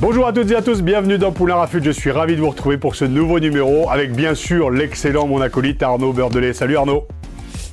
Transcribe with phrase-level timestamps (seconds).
[0.00, 1.84] Bonjour à toutes et à tous, bienvenue dans Poulain Rafut.
[1.84, 5.42] Je suis ravi de vous retrouver pour ce nouveau numéro avec bien sûr l'excellent mon
[5.42, 6.54] acolyte Arnaud Beurdelet.
[6.54, 7.06] Salut Arnaud.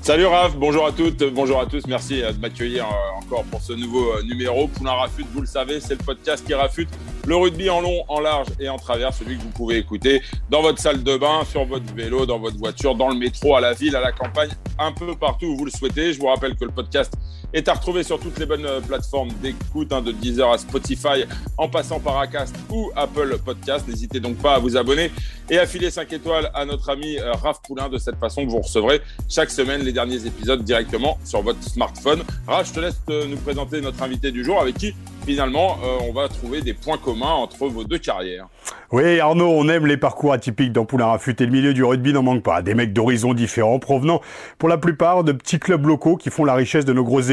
[0.01, 3.71] Salut Raph, bonjour à toutes, bonjour à tous, merci de m'accueillir euh, encore pour ce
[3.71, 4.67] nouveau euh, numéro.
[4.67, 6.89] Poulain Rafut, vous le savez, c'est le podcast qui rafute
[7.25, 10.61] le rugby en long, en large et en travers, celui que vous pouvez écouter dans
[10.61, 13.73] votre salle de bain, sur votre vélo, dans votre voiture, dans le métro, à la
[13.73, 16.11] ville, à la campagne, un peu partout où vous le souhaitez.
[16.13, 17.13] Je vous rappelle que le podcast
[17.53, 21.25] est à retrouver sur toutes les bonnes euh, plateformes d'écoute, hein, de Deezer à Spotify,
[21.57, 23.87] en passant par Acast ou Apple Podcast.
[23.87, 25.11] N'hésitez donc pas à vous abonner
[25.49, 27.89] et à filer 5 étoiles à notre ami Raph Poulain.
[27.89, 32.23] De cette façon, vous recevrez chaque semaine les derniers épisodes directement sur votre smartphone.
[32.47, 34.93] Raph, je te laisse euh, nous présenter notre invité du jour avec qui
[35.25, 38.47] finalement euh, on va trouver des points communs entre vos deux carrières.
[38.91, 42.13] Oui, Arnaud, on aime les parcours atypiques dans Poulain Rafut et le milieu du rugby
[42.13, 42.61] n'en manque pas.
[42.61, 44.21] Des mecs d'horizons différents provenant
[44.57, 47.29] pour la plupart de petits clubs locaux qui font la richesse de nos grosses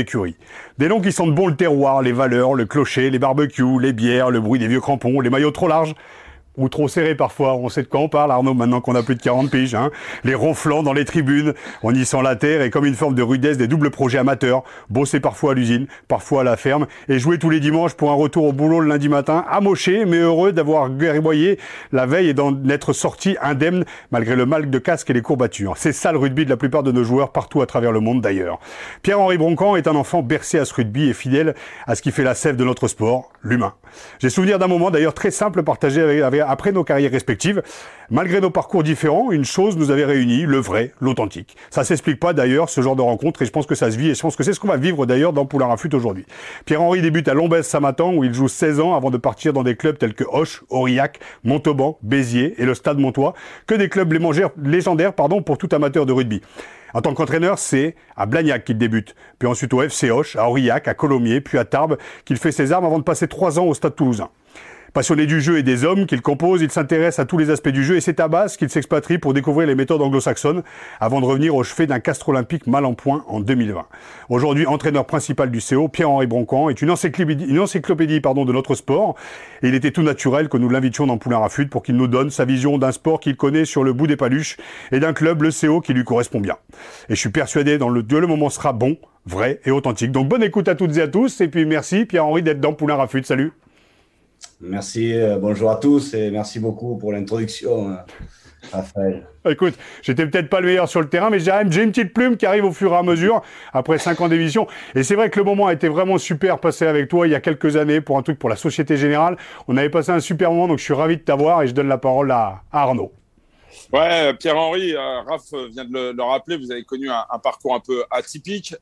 [0.78, 4.30] Des noms qui sentent bon le terroir, les valeurs, le clocher, les barbecues, les bières,
[4.30, 5.94] le bruit des vieux crampons, les maillots trop larges
[6.56, 7.54] ou trop serré parfois.
[7.54, 9.74] On sait de quoi on parle, Arnaud, maintenant qu'on a plus de 40 piges.
[9.74, 9.90] Hein.
[10.24, 13.22] Les ronflants dans les tribunes, on y sent la terre et comme une forme de
[13.22, 17.38] rudesse des doubles projets amateurs, bosser parfois à l'usine, parfois à la ferme, et jouer
[17.38, 20.90] tous les dimanches pour un retour au boulot le lundi matin, amoché mais heureux d'avoir
[20.90, 21.58] guerroyé
[21.92, 25.74] la veille et d'en être sorti indemne malgré le mal de casque et les courbatures.
[25.76, 28.20] C'est ça le rugby de la plupart de nos joueurs partout à travers le monde
[28.20, 28.58] d'ailleurs.
[29.02, 31.54] Pierre-Henri Broncan est un enfant bercé à ce rugby et fidèle
[31.86, 33.74] à ce qui fait la sève de notre sport, l'humain.
[34.18, 37.62] J'ai souvenir d'un moment d'ailleurs très simple partagé avec après nos carrières respectives.
[38.10, 41.56] Malgré nos parcours différents, une chose nous avait réunis, le vrai, l'authentique.
[41.70, 44.10] Ça s'explique pas d'ailleurs ce genre de rencontre et je pense que ça se vit
[44.10, 46.26] et je pense que c'est ce qu'on va vivre d'ailleurs dans Poulain Rafut aujourd'hui.
[46.66, 49.76] Pierre-Henri débute à Lombès Samatan où il joue 16 ans avant de partir dans des
[49.76, 53.34] clubs tels que Hoche, Aurillac, Montauban, Béziers et le Stade Montois,
[53.66, 54.12] que des clubs
[54.62, 56.42] légendaires pardon, pour tout amateur de rugby.
[56.94, 60.86] En tant qu'entraîneur, c'est à Blagnac qu'il débute, puis ensuite au FC Hoche, à Aurillac,
[60.86, 63.74] à Colomiers, puis à Tarbes qu'il fait ses armes avant de passer trois ans au
[63.74, 64.30] Stade Toulousain.
[64.94, 67.82] Passionné du jeu et des hommes qu'il compose, il s'intéresse à tous les aspects du
[67.82, 70.62] jeu et c'est à base qu'il s'expatrie pour découvrir les méthodes anglo-saxonnes
[71.00, 73.86] avant de revenir au chevet d'un castre olympique mal en point en 2020.
[74.28, 79.16] Aujourd'hui, entraîneur principal du CO, Pierre-Henri Broncan est une encyclopédie, pardon, de notre sport
[79.64, 82.30] et il était tout naturel que nous l'invitions dans Poulain Rafut pour qu'il nous donne
[82.30, 84.58] sa vision d'un sport qu'il connaît sur le bout des paluches
[84.92, 86.54] et d'un club, le CO, qui lui correspond bien.
[87.08, 90.12] Et je suis persuadé dans le, le moment sera bon, vrai et authentique.
[90.12, 92.94] Donc bonne écoute à toutes et à tous et puis merci Pierre-Henri d'être dans Poulain
[92.94, 93.24] Rafut.
[93.24, 93.50] Salut
[94.60, 97.96] Merci, euh, bonjour à tous et merci beaucoup pour l'introduction, euh,
[98.72, 99.26] Raphaël.
[99.48, 102.46] Écoute, j'étais peut-être pas le meilleur sur le terrain, mais j'ai une petite plume qui
[102.46, 103.42] arrive au fur et à mesure
[103.72, 104.66] après cinq ans d'émission.
[104.94, 107.34] Et c'est vrai que le moment a été vraiment super passé avec toi il y
[107.34, 109.36] a quelques années pour un truc pour la Société Générale.
[109.68, 111.88] On avait passé un super moment, donc je suis ravi de t'avoir et je donne
[111.88, 113.12] la parole à, Arnaud.
[113.92, 118.04] Ouais, Pierre-Henri, euh, Raph vient de le, rappeler, vous avez connu un, parcours un peu
[118.10, 118.74] atypique.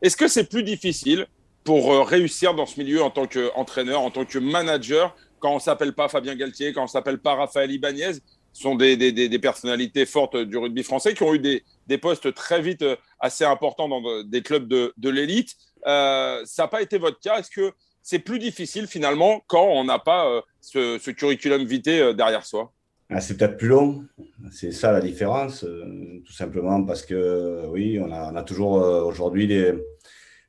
[0.00, 1.26] Est-ce que c'est plus difficile
[1.64, 5.58] pour euh, réussir dans ce milieu en tant qu'entraîneur, en tant que manager, quand on
[5.58, 8.12] s'appelle pas Fabien Galtier, quand on s'appelle pas Raphaël Ibanez,
[8.52, 12.34] sont des, des, des, personnalités fortes du rugby français qui ont eu des, des postes
[12.34, 15.54] très vite euh, assez importants dans des clubs de, de l'élite.
[15.86, 17.38] Euh, ça n'a pas été votre cas.
[17.38, 17.72] Est-ce que
[18.02, 22.72] c'est plus difficile finalement quand on n'a pas ce, curriculum vitae derrière soi?
[23.08, 24.04] Ah, C'est peut-être plus long.
[24.50, 29.72] C'est ça la différence, tout simplement parce que oui, on a toujours aujourd'hui des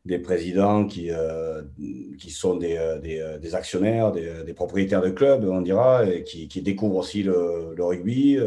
[0.06, 1.62] des présidents qui, euh,
[2.20, 6.62] qui sont des, euh, euh, des actionnaires, des, propriétaires de clubs, on dira, et qui,
[6.62, 8.38] découvrent aussi le, rugby,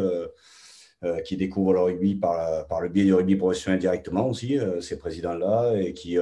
[1.24, 5.74] qui découvrent le rugby par, par le biais du rugby professionnel directement aussi, ces présidents-là,
[5.76, 6.18] et qui,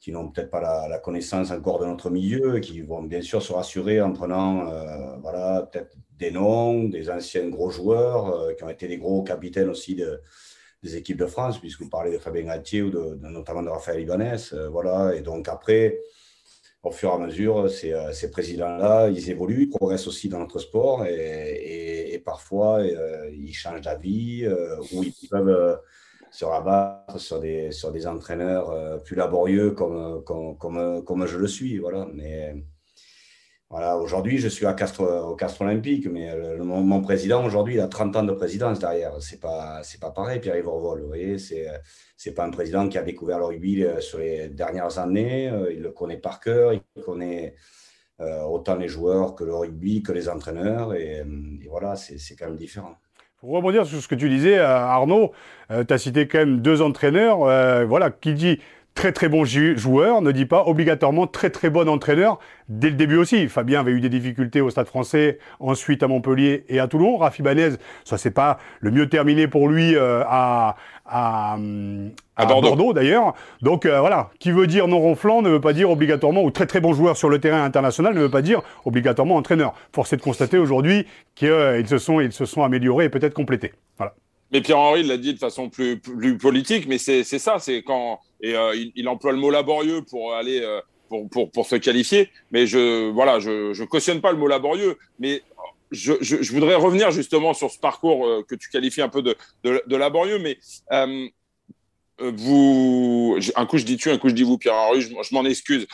[0.00, 3.20] qui n'ont peut-être pas la, la, connaissance encore de notre milieu, et qui vont bien
[3.20, 4.64] sûr se rassurer en prenant
[5.20, 9.94] voilà, peut-être des noms, des anciens gros joueurs, qui ont été des gros capitaines aussi
[9.94, 10.20] de
[10.82, 14.00] des équipes de France, puisque vous parlez de Fabien Galtier ou de, notamment de Raphaël
[14.00, 14.36] Ibanez.
[14.52, 15.14] Euh, voilà.
[15.14, 16.00] Et donc après,
[16.82, 20.38] au fur et à mesure, ces, euh, ces présidents-là, ils évoluent, ils progressent aussi dans
[20.38, 24.46] notre sport et, et, parfois, euh, ils changent d'avis
[24.92, 25.80] ou ils peuvent
[26.30, 31.46] se rabattre sur des, sur des entraîneurs plus laborieux comme, comme, comme, comme je le
[31.46, 31.78] suis.
[31.78, 32.06] Voilà.
[32.14, 32.54] Mais
[33.70, 36.28] Voilà, aujourd'hui, je suis à Castres, au Castre Olympique, mais
[36.58, 39.22] mon, président, aujourd'hui, il a 30 ans de présidence derrière.
[39.22, 43.02] Ce n'est pas, pas pareil, Pierre-Yves Vous voyez, ce n'est pas un président qui a
[43.02, 45.48] découvert le rugby euh, sur les dernières années.
[45.48, 47.54] Euh, il le connaît par cœur, il connaît
[48.20, 50.92] euh, autant les joueurs que le rugby, que les entraîneurs.
[50.94, 51.22] Et,
[51.68, 52.96] voilà, c'est quand même différent.
[53.38, 55.30] Pour rebondir sur ce que tu disais, Arnaud,
[55.70, 57.38] tu as cité quand même deux entraîneurs.
[57.86, 58.58] voilà, qui dit
[59.00, 62.38] très très bon joueur ne dit pas obligatoirement très très bon entraîneur
[62.68, 63.48] dès le début aussi.
[63.48, 67.16] Fabien avait eu des difficultés au Stade français, ensuite à Montpellier et à Toulon.
[67.16, 67.70] Rafi Banez,
[68.04, 70.76] ça c'est pas le mieux terminé pour lui euh, à,
[71.06, 71.56] à,
[72.46, 73.32] Bordeaux, d'ailleurs.
[73.62, 76.66] Donc euh, voilà, qui veut dire non ronflant ne veut pas dire obligatoirement, ou très
[76.66, 79.72] très bon joueur sur le terrain international ne veut pas dire obligatoirement entraîneur.
[79.94, 83.72] Force est de constater aujourd'hui qu'ils se, sont, ils se sont améliorés et peut-être complétés.
[83.96, 84.12] Voilà.
[84.52, 88.54] Mais Pierre-Henri l'a dit de façon plus, plus politique, mais c'est ça, c'est quand et
[88.54, 92.30] euh, il, emploie le mot laborieux pour aller euh, pour, pour, se qualifier.
[92.50, 95.42] Mais je voilà, je, je cautionne pas le mot laborieux, mais
[95.90, 99.22] je, je, je voudrais revenir justement sur ce parcours euh, que tu qualifies un peu
[99.22, 100.58] de, de, laborieux, mais
[102.22, 105.86] vous, un coup je dis tu, un coup je dis vous, Pierre-Henri, je, m'en excuse.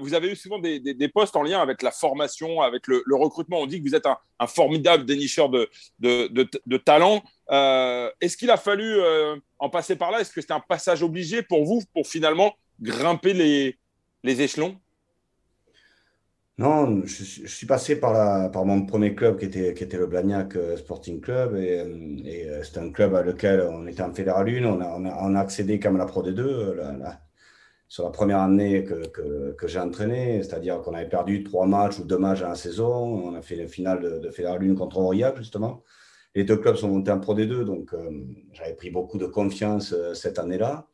[0.00, 3.60] Vous avez eu souvent des, des, postes en lien avec la formation, avec le, recrutement.
[3.60, 7.22] On dit que vous êtes un, un formidable dénicheur de, de, de, de talent.
[7.52, 10.20] Euh, Est-ce qu'il a fallu euh, en passer par là?
[10.20, 13.78] Est-ce que c'était un passage obligé pour vous pour finalement grimper les,
[14.24, 14.76] les échelons?
[16.58, 20.06] Non, je, suis passé par, la, par mon premier club qui était, qui était le
[20.06, 21.56] Blagnac euh, Sporting Club.
[21.56, 21.82] Et,
[22.24, 24.64] et c'était un club à lequel on était en Fédéral 1.
[24.64, 27.04] On a, on a, accédé comme la Pro D2
[27.88, 30.42] sur la première année que, que, j'ai entraîné.
[30.42, 32.90] C'est-à-dire qu'on avait perdu trois matchs ou deux matchs à la saison.
[32.90, 35.82] On a fait le finale de, de Fédéral 1 contre Aurillac, justement.
[36.34, 37.64] Les deux clubs sont montés en Pro D2.
[37.64, 37.94] Donc,
[38.52, 40.88] j'avais pris beaucoup de confiance cette année-là.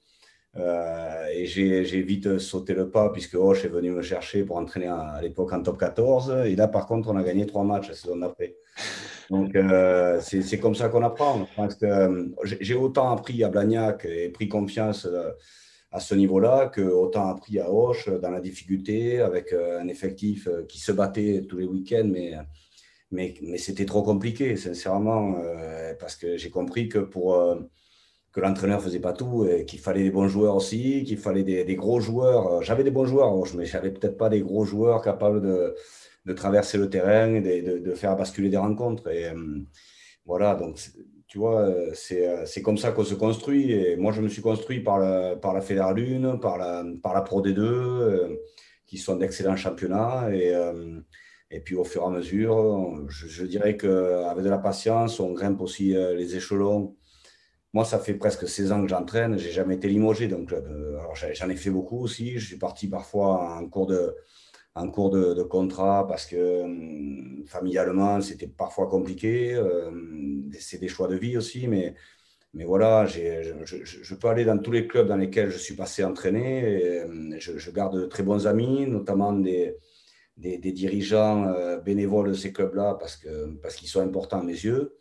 [0.57, 4.87] Euh, et j'ai vite sauté le pas puisque Hoche est venu me chercher pour entraîner
[4.87, 6.47] à, l'époque en top 14.
[6.47, 8.57] Et là, par contre, on a gagné trois matchs la saison d'après.
[9.31, 11.47] Donc, euh, c'est comme ça qu'on apprend.
[11.83, 15.07] Euh, j'ai autant appris à Blagnac et pris confiance
[15.93, 20.81] à ce niveau-là que autant appris à Hoche dans la difficulté avec un effectif qui
[20.81, 22.09] se battait tous les week-ends.
[22.11, 22.35] Mais,
[23.11, 25.35] mais, c'était trop compliqué, sincèrement,
[25.99, 27.37] parce que j'ai compris que pour
[28.33, 31.77] que l'entraîneur faisait pas tout, et qu'il fallait des bons joueurs aussi, qu'il fallait des,
[31.77, 32.63] gros joueurs.
[32.63, 35.75] J'avais des bons joueurs, mais j'avais peut-être pas des gros joueurs capables de,
[36.35, 39.05] traverser le terrain et de, faire basculer des rencontres.
[39.07, 39.61] Euh,
[40.27, 40.79] voilà, donc
[41.27, 43.73] tu vois, euh, c'est comme ça qu'on se construit.
[43.73, 47.43] Et moi, je me suis construit par la, par la Fédéral 1, par la, Pro
[47.43, 48.37] D2, euh,
[48.87, 50.29] qui sont d'excellents championnats.
[51.51, 55.33] Et puis, au fur et à mesure, je, je dirais qu'avec de la patience, on
[55.33, 56.97] grimpe aussi les échelons
[57.75, 59.39] moi, ça fait presque 16 ans que j'entraîne.
[59.39, 60.67] J'ai jamais été limogé d'un club.
[60.67, 62.39] Euh, alors, j'en ai fait beaucoup aussi.
[62.39, 64.15] Je suis parti parfois en cours de,
[64.75, 69.55] en cours de, contrat parce que hum, familialement, c'était parfois compliqué.
[69.55, 69.91] Euh,
[70.59, 71.69] c'est des choix de vie aussi.
[71.69, 71.95] Mais,
[72.55, 73.21] mais voilà, je,
[73.65, 77.03] je, peux aller dans tous les clubs dans lesquels je suis passé entraîner.
[77.03, 79.77] Hum, je, garde de très bons amis, notamment des,
[80.39, 84.53] des, dirigeants euh, bénévoles de ces clubs-là parce qu'ils parce qu'ils sont importants à mes
[84.53, 84.97] yeux.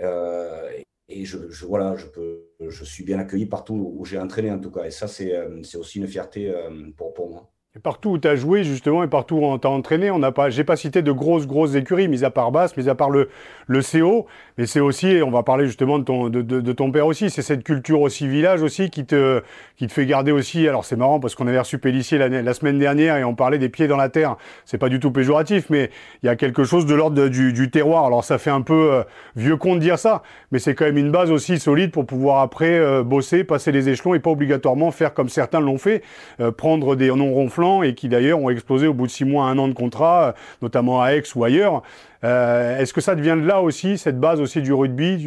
[0.00, 0.70] Euh,
[1.08, 4.70] et je, voilà, je, peux, je suis bien accueilli partout où j'ai entraîné en tout
[4.70, 4.84] cas.
[4.84, 6.52] Et ça, c'est euh, aussi une fierté
[6.96, 7.54] pour, pour moi.
[7.76, 10.30] Et partout où tu as joué, justement, et partout où tu as entraîné, on n'a
[10.30, 13.28] pas, pas cité de grosses, grosses écuries, mis à part Basse, mis à part le,
[13.66, 16.90] le CO, mais c'est aussi, et on va parler justement de ton, de, de, ton
[16.92, 19.42] père aussi, c'est cette culture aussi village aussi qui te,
[19.76, 22.54] qui te fait garder aussi, alors c'est marrant parce qu'on avait reçu Pellissier la, la,
[22.54, 25.66] semaine dernière et on parlait des pieds dans la terre, c'est pas du tout péjoratif,
[25.70, 25.90] mais
[26.22, 28.92] il y a quelque chose de l'ordre du, du, terroir, alors ça fait un peu
[28.92, 29.02] euh,
[29.34, 32.40] vieux con de dire ça, mais c'est quand même une base aussi solide pour pouvoir
[32.40, 36.02] après euh, bosser, passer les échelons et pas obligatoirement faire comme certains l'ont fait,
[36.40, 39.46] euh, prendre des noms ronflants et qui d'ailleurs ont explosé au bout de six mois,
[39.46, 41.82] un an de contrat, notamment à Aix ou ailleurs.
[42.24, 45.18] Euh, est-ce que ça devient de là aussi, cette base aussi du rugby,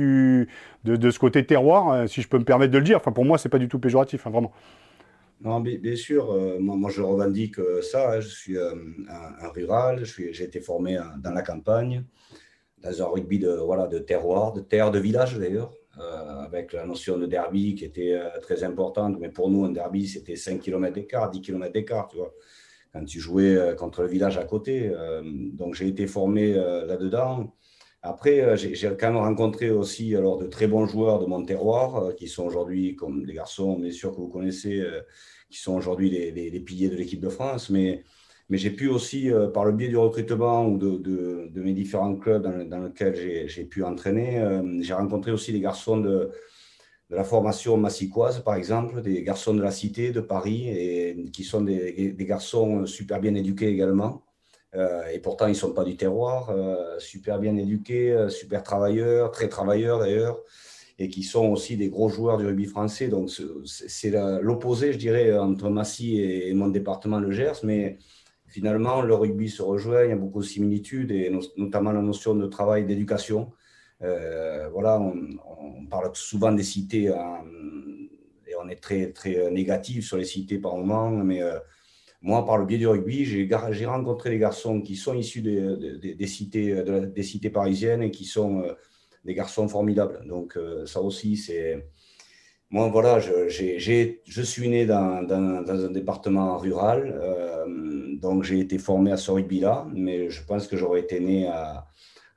[0.84, 2.98] de, ce côté terroir, euh, si je peux me permettre de le dire?
[2.98, 4.52] Enfin, pour moi, c'est pas du tout péjoratif, hein, vraiment.
[5.42, 8.14] Non, bien sûr, euh, moi, je revendique ça.
[8.14, 8.20] Hein.
[8.20, 12.04] je suis un, rural, j'ai été formé dans la campagne,
[12.82, 15.72] dans un rugby de, voilà, de terroir, de terre, de village d'ailleurs.
[16.46, 19.18] Avec la notion de derby qui était très importante.
[19.20, 22.32] Mais pour nous, un derby, c'était 5 km d'écart, 10 km d'écart, tu vois,
[23.00, 24.92] quand tu jouais euh, contre le village à côté.
[25.54, 27.54] donc, j'ai été formé là-dedans.
[28.02, 32.28] Après, j'ai quand même rencontré aussi alors, de très bons joueurs de mon terroir, qui
[32.28, 34.84] sont aujourd'hui, comme des garçons, bien sûr, que vous connaissez,
[35.50, 37.70] qui sont aujourd'hui les, les, piliers de l'équipe de France.
[37.70, 38.04] Mais
[38.50, 42.16] mais j'ai pu aussi, euh, par le biais du recrutement ou de, de, mes différents
[42.16, 46.32] clubs dans, dans lesquels j'ai pu entraîner, euh, j'ai rencontré aussi des garçons de,
[47.10, 51.44] de la formation massicoise, par exemple, des garçons de la cité de Paris, et qui
[51.44, 54.24] sont des, garçons super bien éduqués également,
[55.12, 56.54] et pourtant, ils ne sont pas du terroir,
[57.00, 60.44] super bien éduqués, super travailleurs, très travailleurs d'ailleurs
[61.00, 63.08] et qui sont aussi des gros joueurs du rugby français.
[63.08, 63.30] Donc,
[63.66, 64.12] c'est
[64.42, 67.64] l'opposé, je dirais, entre Massy et mon département, le Gers.
[67.64, 68.00] Mais
[68.48, 72.34] finalement, le rugby se rejoint, il y a beaucoup de similitudes, et notamment la notion
[72.36, 73.52] de travail d'éducation.
[74.04, 80.26] Euh, voilà, on, parle souvent des cités et on est très, très négatif sur les
[80.26, 81.58] cités par moment, mais euh,
[82.22, 86.84] moi, par le biais du rugby, j'ai rencontré des garçons qui sont issus des, cités,
[86.84, 88.74] des cités parisiennes et qui sont euh,
[89.24, 90.26] des garçons formidables.
[90.28, 91.88] Donc, ça aussi, c'est.
[92.70, 97.18] Moi, voilà, je, je suis né dans, dans, un département rural,
[98.22, 101.88] donc j'ai été formé à ce rugby-là, mais je pense que j'aurais été né à,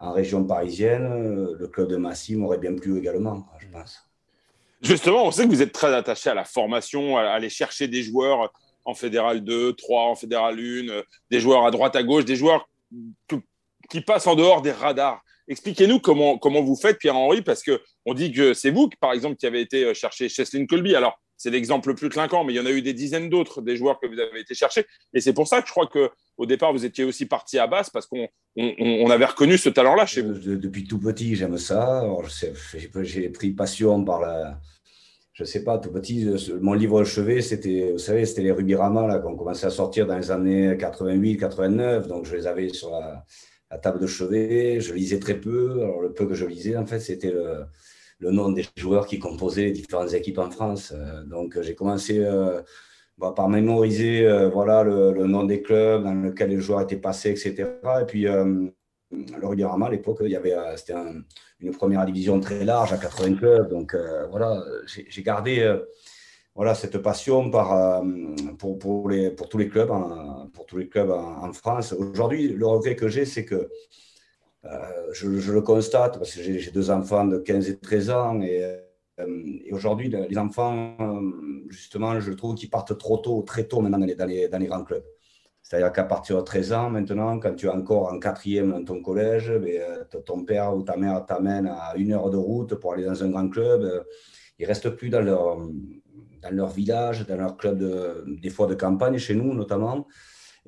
[0.00, 4.10] en région parisienne, le club de Massy m'aurait bien plu également, je pense.
[4.80, 8.02] Justement, on sait que vous êtes très attaché à la formation, à aller chercher des
[8.02, 8.50] joueurs
[8.86, 12.66] en fédéral 2, 3, en fédéral 1, des joueurs à droite, à gauche, des joueurs
[13.90, 15.22] qui passent en dehors des radars.
[15.48, 19.46] Expliquez-nous comment, comment vous faites, Pierre-Henri, parce qu'on dit que c'est vous, par exemple, qui
[19.46, 20.94] avez été euh, chercher Cheslin Colby.
[20.94, 23.62] Alors, c'est l'exemple le plus clinquant, mais il y en a eu des dizaines d'autres,
[23.62, 24.84] des joueurs que vous avez été chercher.
[25.14, 27.88] Et c'est pour ça que je crois qu'au départ, vous étiez aussi parti à basse,
[27.88, 30.34] parce qu'on on, avait reconnu ce talent-là chez vous.
[30.34, 32.04] Depuis tout petit, j'aime ça.
[33.00, 34.60] J'ai pris passion par la.
[35.32, 36.28] Je ne sais pas, tout petit,
[36.60, 40.30] mon livre chevet, c'était, vous savez, c'était les Rubirama qu'on commençait à sortir dans les
[40.30, 42.06] années 88, 89.
[42.06, 43.24] Donc, je les avais sur la
[43.70, 44.78] à table de chevet.
[44.80, 45.80] Je lisais très peu.
[45.82, 47.64] Alors, le peu que je lisais, en fait, c'était le,
[48.20, 50.92] le nom des joueurs qui composaient les différentes équipes en France.
[50.94, 52.60] Euh, donc, j'ai commencé euh,
[53.18, 57.30] bah, par mémoriser euh, voilà, le, nom des clubs dans lesquels les joueurs étaient passés,
[57.30, 57.66] etc.
[58.00, 58.72] Et puis, le
[59.42, 60.40] Rugby-Rama, à l'époque, il
[60.76, 60.94] c'était
[61.60, 63.68] une première division très large à 80 clubs.
[63.68, 63.96] Donc,
[64.30, 65.76] voilà, j'ai gardé
[66.54, 69.90] voilà, cette passion pour, pour, tous les clubs,
[70.52, 71.92] pour tous les clubs en, France.
[71.92, 73.68] Aujourd'hui, le regret que j'ai, c'est que
[75.12, 78.62] je, je, le constate parce que j'ai deux enfants de 15 et 13 ans et,
[79.20, 80.96] euh, et aujourd'hui, les enfants,
[81.68, 84.84] justement, je trouve qu'ils partent trop tôt, très tôt maintenant dans les, dans les, grands
[84.84, 85.04] clubs.
[85.62, 89.02] C'est-à-dire qu'à partir de 13 ans, maintenant, quand tu es encore en quatrième dans ton
[89.02, 93.04] collège, ben, ton père ou ta mère t'amène à une heure de route pour aller
[93.04, 94.04] dans un grand club.
[94.58, 95.58] Ils ne restent plus dans leur,
[96.42, 100.06] dans leur village, dans leur club, de, des fois de campagne, chez nous notamment.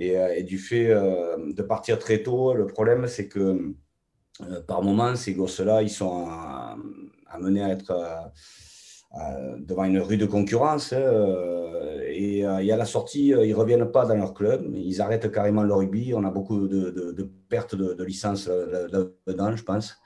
[0.03, 3.75] Et, euh, du fait euh, de partir très tôt, le problème, c'est que
[4.41, 6.27] euh, par moment, ces gosses-là, ils sont
[7.31, 7.93] amenés à être
[9.59, 10.93] devant une rue de concurrence.
[10.93, 11.03] Hein,
[12.07, 15.63] et, et, à la sortie, ils ne reviennent pas dans leur club, ils arrêtent carrément
[15.63, 16.13] le rugby.
[16.15, 20.02] On a beaucoup de, pertes de, de licence là-dedans, je pense.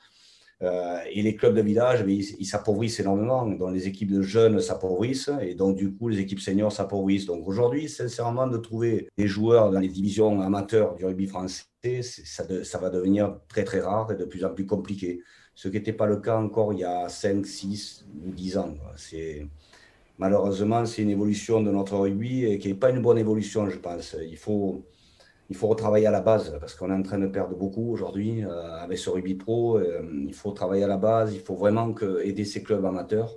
[0.62, 3.46] Euh, et les clubs de village, ils s'appauvrissent énormément.
[3.46, 7.26] Donc les équipes de jeunes s'appauvrissent et donc du coup les équipes seniors s'appauvrissent.
[7.26, 11.66] Donc aujourd'hui, sincèrement, de trouver des joueurs dans les divisions amateurs du rugby français,
[12.00, 15.20] ça, ça, va devenir très très rare et de plus en plus compliqué.
[15.54, 18.74] Ce qui n'était pas le cas encore il y a 5, 6 ou 10 ans.
[20.18, 23.78] Malheureusement, c'est une évolution de notre rugby et qui n'est pas une bonne évolution, je
[23.78, 24.16] pense.
[24.22, 24.86] Il faut,
[25.48, 28.44] il faut retravailler à la base parce qu'on est en train de perdre beaucoup aujourd'hui
[28.44, 29.78] euh, avec ce rugby pro.
[29.78, 33.34] Euh, il faut travailler à la base, il faut vraiment que, aider ces clubs amateurs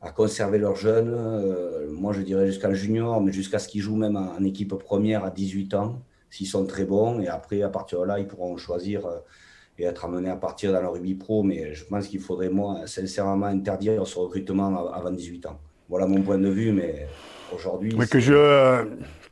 [0.00, 1.12] à conserver leurs jeunes.
[1.12, 4.74] Euh, moi, je dirais jusqu'à le junior, mais jusqu'à ce qu'ils jouent même en, équipe
[4.74, 7.20] première à 18 ans, s'ils sont très bons.
[7.20, 9.08] Et après, à partir de là, ils pourront choisir
[9.78, 11.42] et être amenés à partir dans le rugby pro.
[11.42, 15.58] Mais je pense qu'il faudrait, moi, sincèrement, interdire ce recrutement avant 18 ans.
[15.88, 17.08] Voilà mon point de vue, mais
[17.52, 17.94] aujourd'hui.
[17.96, 18.84] Mais que je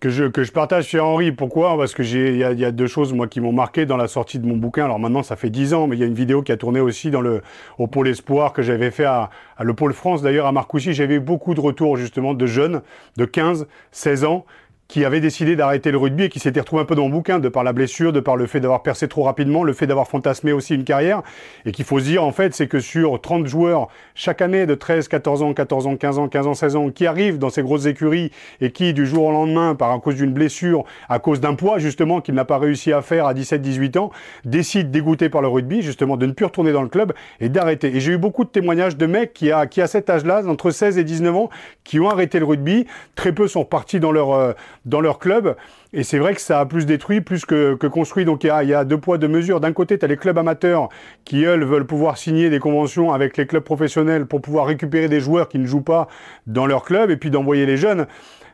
[0.03, 1.31] que je, que je partage chez Henri.
[1.31, 1.79] Pourquoi?
[1.79, 4.47] Parce que il y, a, deux choses moi qui m'ont marqué dans la sortie de
[4.47, 4.85] mon bouquin.
[4.85, 6.81] Alors maintenant ça fait dix ans, mais il y a une vidéo qui a tourné
[6.81, 7.41] aussi dans le
[7.79, 9.31] au pôle espoir que j'avais fait à,
[9.61, 10.93] le pôle France d'ailleurs à Marcoussis.
[10.93, 12.83] J'avais beaucoup de retours justement de jeunes
[13.17, 14.45] de 15, 16 ans
[14.93, 17.39] qui avait décidé d'arrêter le rugby et qui s'était retrouvé un peu dans mon bouquin
[17.39, 20.07] de par la blessure, de par le fait d'avoir percé trop rapidement, le fait d'avoir
[20.07, 21.23] fantasmé aussi une carrière.
[21.65, 24.75] Et qu'il faut se dire, en fait, c'est que sur 30 joueurs chaque année de
[24.75, 27.63] 13, 14 ans, 14 ans, 15 ans, 15 ans, 16 ans, qui arrivent dans ces
[27.63, 31.41] grosses écuries et qui, du jour au lendemain, par à cause d'une blessure, à cause
[31.41, 34.11] d'un poids, justement, qu'il n'a pas réussi à faire à 17, 18 ans,
[34.45, 37.97] décident, dégoûtés par le rugby, justement, de ne plus retourner dans le club et d'arrêter.
[37.97, 40.71] Et j'ai eu beaucoup de témoignages de mecs qui, à, qui à cet âge-là, entre
[40.71, 41.49] 16 et 19 ans,
[41.83, 42.87] qui ont arrêté le rugby.
[43.15, 44.53] Très peu sont partis dans leur, euh,
[44.85, 45.57] dans leur club.
[45.95, 48.25] Et c'est vrai que ça a plus détruit, plus que, construit.
[48.25, 49.61] Donc il y, a, y a, deux poids, deux mesures.
[49.61, 50.89] D'un côté, tu as les clubs amateurs
[51.25, 55.21] qui, eux, veulent pouvoir signer des conventions avec les clubs professionnels pour pouvoir récupérer des
[55.21, 56.09] joueurs qui ne jouent pas
[56.47, 58.07] dans leur club et puis d'envoyer les jeunes.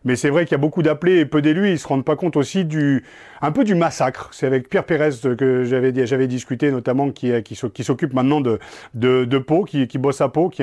[0.04, 1.70] Mais c'est vrai qu'il y a beaucoup d'appelés et peu d'élus.
[1.70, 3.04] Ils se rendent pas compte aussi du,
[3.40, 4.30] un peu du massacre.
[4.32, 8.58] C'est avec Pierre Pérez que j'avais, j'avais discuté, notamment, qui, s'occupe maintenant de,
[8.94, 10.62] de, de Pau, qui, qui bosse à Pau, qui,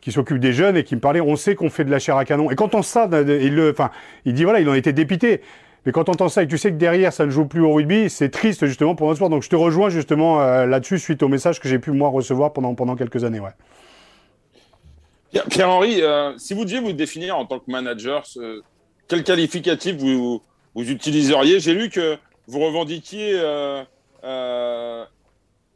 [0.00, 1.20] qui s'occupe des jeunes et qui me parlait.
[1.20, 2.50] On sait qu'on fait de la chair à canon.
[2.50, 3.90] Et quand on ça, il, le, enfin,
[4.24, 5.40] il dit voilà, il en était dépité.
[5.86, 7.60] Mais quand on entend ça et que tu sais que derrière ça ne joue plus
[7.60, 9.30] au rugby, c'est triste justement pour notre sport.
[9.30, 12.52] Donc je te rejoins justement euh, là-dessus suite au message que j'ai pu moi recevoir
[12.52, 13.40] pendant, pendant quelques années.
[13.40, 13.50] Ouais.
[15.50, 18.24] Pierre-Henri, euh, si vous deviez vous définir en tant que manager,
[19.08, 20.40] quel qualificatif vous,
[20.74, 21.60] vous utiliseriez?
[21.60, 23.32] J'ai lu que vous revendiquiez
[24.24, 25.04] euh,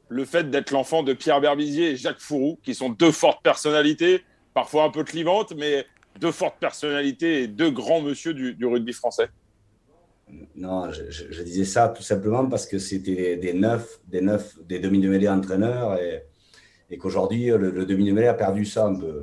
[0.08, 4.24] le fait d'être l'enfant de Pierre Berbizier et Jacques Fourou, qui sont deux fortes personnalités,
[4.54, 5.86] parfois un peu clivantes, mais
[6.18, 9.28] deux fortes personnalités et deux grands monsieur du, rugby français
[10.56, 15.28] Non, je, disais ça tout simplement parce que c'était des neufs, des neufs, des demi-mêlés
[15.28, 15.99] entraîneurs
[16.90, 19.23] et, qu'aujourd'hui, le, demi-mêlée a perdu ça un peu.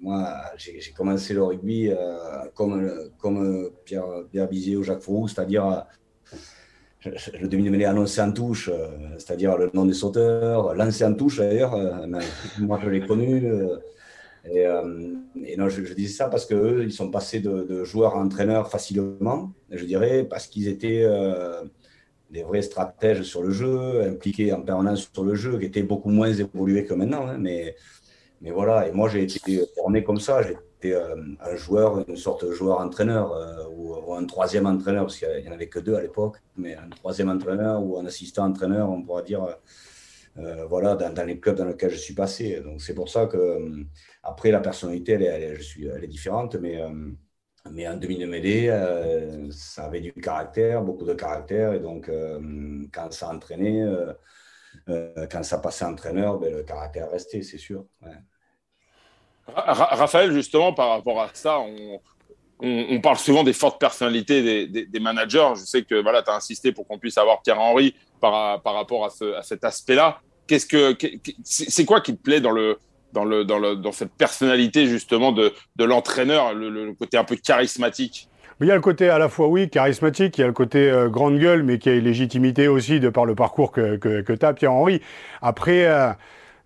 [0.00, 1.96] Moi, j'ai commencé le rugby euh,
[2.54, 5.86] comme, comme Pierre Berbizier ou Jacques Fourou, c'est-à-dire
[7.04, 11.74] le demi-mêlée annoncé en touche, euh, c'est-à-dire le nom des sauteurs, lancé en touche d'ailleurs,
[11.74, 12.06] euh,
[12.58, 13.42] moi je l'ai connu.
[14.46, 15.14] Euh,
[15.44, 19.52] et, non, je, disais ça parce qu'eux, ils sont passés de, joueurs à entraîneurs facilement,
[19.70, 21.06] je dirais, parce qu'ils étaient
[22.30, 26.10] des vrais stratèges sur le jeu, impliqués en permanence sur le jeu, qui étaient beaucoup
[26.10, 27.26] moins évolués que maintenant.
[27.26, 27.74] Hein, mais,
[28.40, 29.40] mais voilà, et moi j'ai été
[29.76, 35.18] formé comme ça, j'étais un joueur, une sorte de joueur-entraîneur ou, un troisième entraîneur, parce
[35.18, 38.44] qu'il n'y en avait que deux à l'époque, mais un troisième entraîneur ou un assistant
[38.44, 39.46] entraîneur, on pourra dire,
[40.38, 42.60] euh, voilà, dans, les clubs dans lesquels je suis passé.
[42.60, 43.84] Donc c'est pour ça que, euh,
[44.22, 46.90] après, la personnalité, elle est, je suis, est différente, mais, euh,
[47.70, 48.68] mais en demi-mêlée,
[49.50, 52.10] ça avait du caractère, beaucoup de caractère, et donc
[52.92, 53.84] quand ça entraînait,
[54.86, 57.84] quand ça passait entraîneur, ben, le caractère restait, c'est sûr.
[59.48, 62.00] Raphaël, justement, par rapport à ça, on,
[62.60, 65.52] on, parle souvent des fortes personnalités des, managers.
[65.56, 69.04] Je sais que voilà, tu as insisté pour qu'on puisse avoir Pierre-Henri par, par rapport
[69.04, 70.20] à, ce, à cet aspect-là.
[70.48, 70.96] Qu'est-ce que
[71.44, 72.78] c'est quoi qui te plaît dans le
[73.12, 77.36] dans le dans, le, dans cette personnalité justement de, de l'entraîneur, le, côté un peu
[77.36, 78.28] charismatique?
[78.60, 80.90] Il y a le côté à la fois, oui, charismatique, il y a le côté
[80.90, 84.32] euh, grande gueule, mais qui a une légitimité aussi de par le parcours que, que,
[84.32, 85.00] tu as, Pierre-Henri.
[85.42, 86.10] Après, euh,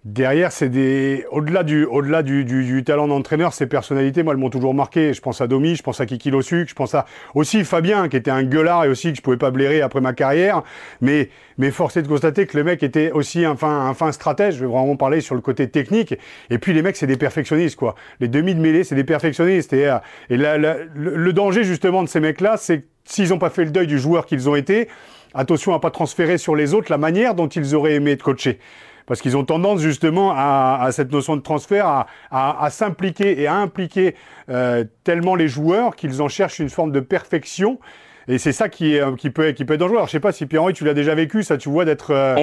[0.04, 4.50] Derrière, c'est des au-delà du au-delà du, du, talent d'entraîneur, ces personnalités, moi, elles m'ont
[4.50, 5.14] toujours marqué.
[5.14, 7.06] Je pense à Domi, je pense à Kiki Lossuc, je pense à
[7.36, 10.12] aussi Fabien, qui était un gueulard et aussi que je pouvais pas blairer après ma
[10.12, 10.64] carrière.
[11.00, 14.10] Mais mais force est de constater que le mec était aussi un fin un fin
[14.10, 14.56] stratège.
[14.56, 16.16] Je vais vraiment parler sur le côté technique.
[16.50, 17.94] Et puis les mecs, c'est des perfectionnistes, quoi.
[18.18, 19.72] Les demi de mêlée, c'est des perfectionnistes.
[19.72, 19.98] Et, euh,
[20.30, 24.00] et le, danger justement de ces mecs-là, c'est s'ils n'ont pas fait le deuil du
[24.00, 24.88] joueur qu'ils ont été,
[25.32, 28.58] attention à pas transférer sur les autres la manière dont ils auraient aimé être coachés
[29.12, 34.14] parce qu'ils ont tendance justement à, cette notion de transfert à, s'impliquer et à impliquer
[34.48, 37.78] euh, tellement les joueurs qu'ils en cherchent une forme de perfection.
[38.26, 39.98] Et c'est ça qui, est, qui, peut, qui peut être dangereux.
[39.98, 42.10] Alors, je sais pas si Pierre-Henri, tu l'as déjà vécu, ça, tu vois, d'être.
[42.10, 42.36] Euh,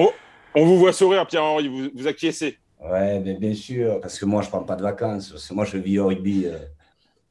[0.54, 2.56] on, vous voit sourire, Pierre-Henri, vous, vous acquiescez.
[2.78, 5.30] Ouais, bien sûr, parce que moi, je ne prends pas de vacances.
[5.30, 6.46] Parce que moi, je vis au rugby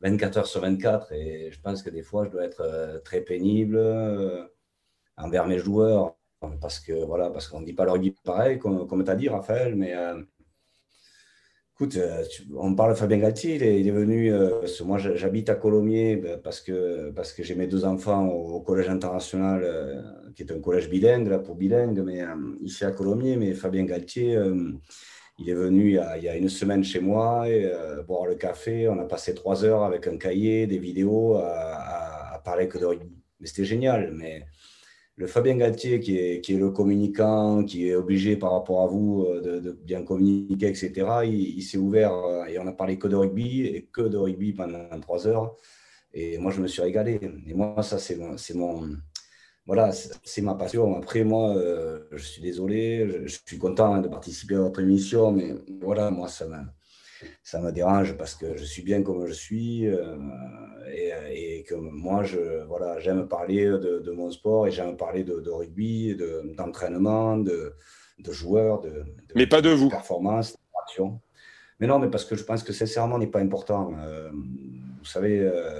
[0.02, 3.22] 24 euh, heures sur 24 et je pense que des fois, je dois être très
[3.22, 3.80] pénible
[5.16, 6.19] envers mes joueurs
[6.62, 9.30] parce que voilà, parce qu'on ne dit pas rugby pareil, comme, comme tu as dit,
[9.30, 10.22] Raphaël, mais euh,
[11.76, 12.24] écoute, euh,
[12.56, 16.62] on parle de Fabien Galtier, il est, venu, euh, moi j'habite à Colomiers ben, parce
[16.62, 21.28] que, parce que j'ai mes deux enfants au, collège international, qui est un collège bilingue,
[21.28, 22.24] là, pour bilingue, mais
[22.62, 24.40] ici à Colomiers, mais Fabien Galtier,
[25.40, 27.70] il est venu il y, a, une semaine chez moi, et,
[28.08, 32.40] boire le café, on a passé trois heures avec un cahier, des vidéos, à, à
[32.40, 33.00] parler que de.
[33.42, 34.46] Mais c'était génial, mais
[35.20, 38.88] le Fabien Galtier, qui est, qui est, le communicant, qui est obligé par rapport à
[38.88, 40.92] vous euh, de, bien communiquer, etc.,
[41.26, 44.54] il, s'est ouvert euh, et on a parlé que de rugby et que de rugby
[44.54, 45.58] pendant trois heures.
[46.14, 47.20] Et moi, je me suis régalé.
[47.46, 48.16] Et moi, ça, c'est
[48.56, 48.90] mon,
[49.66, 50.96] voilà, c'est ma passion.
[50.96, 55.54] Après, moi, euh, je suis désolé, je, suis content de participer à votre émission, mais
[55.82, 56.64] voilà, moi, ça m'a
[57.44, 60.16] ça me dérange parce que je suis bien comme je suis euh,
[60.94, 65.50] et, que moi, je, voilà, j'aime parler de, mon sport et j'aime parler de, de
[65.50, 66.18] rugby,
[66.58, 67.74] d'entraînement, de,
[68.20, 69.06] de, joueurs, de,
[69.36, 69.90] mais pas de vous.
[69.90, 71.20] performance, d'action.
[71.80, 73.94] Mais non, mais parce que je pense que sincèrement n'est pas important.
[74.00, 75.80] Euh, vous savez, euh,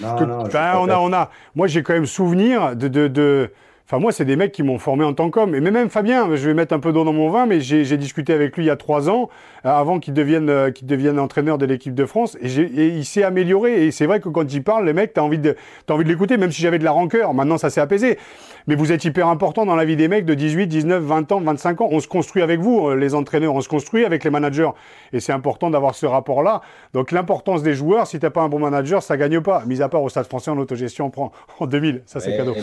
[0.00, 3.50] non, non, on a, on a, moi j'ai quand même souvenir de, de
[3.88, 5.54] Enfin, moi, c'est des mecs qui m'ont formé en tant qu'homme.
[5.54, 8.32] Et même Fabien, je vais mettre un peu d'eau dans mon vin, mais j'ai discuté
[8.32, 9.30] avec lui il y a trois ans,
[9.64, 12.36] euh, avant qu'il devienne, euh, qu'il devienne entraîneur de l'équipe de France.
[12.40, 13.86] Et, et il s'est amélioré.
[13.86, 15.54] Et c'est vrai que quand il parle, les mecs, t'as envie de,
[15.88, 17.32] as envie de l'écouter, même si j'avais de la rancœur.
[17.32, 18.18] Maintenant, ça s'est apaisé.
[18.66, 21.40] Mais vous êtes hyper important dans la vie des mecs de 18, 19, 20 ans,
[21.40, 21.88] 25 ans.
[21.92, 23.54] On se construit avec vous, euh, les entraîneurs.
[23.54, 24.70] On se construit avec les managers.
[25.12, 26.60] Et c'est important d'avoir ce rapport-là.
[26.92, 29.62] Donc, l'importance des joueurs, si t'as pas un bon manager, ça gagne pas.
[29.64, 32.02] Mis à part au Stade français en autogestion, on prend en 2000.
[32.04, 32.56] Ça, c'est cadeau.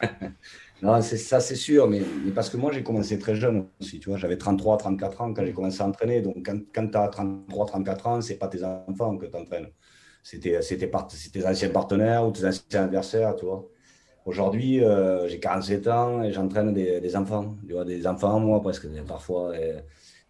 [0.82, 2.02] non, ça c'est sûr, mais,
[2.34, 5.44] parce que moi j'ai commencé très jeune aussi, tu vois, j'avais 33, 34 ans quand
[5.44, 9.16] j'ai commencé à entraîner, donc quand, tu as 33, 34 ans, c'est pas tes enfants
[9.16, 9.68] que tu entraînes.
[10.22, 10.60] c'était
[11.32, 13.68] tes anciens partenaires ou tes anciens adversaires, tu vois.
[14.26, 18.86] Aujourd'hui, euh, j'ai 47 ans et j'entraîne des, enfants, tu vois, des enfants, moi, presque,
[19.06, 19.54] parfois,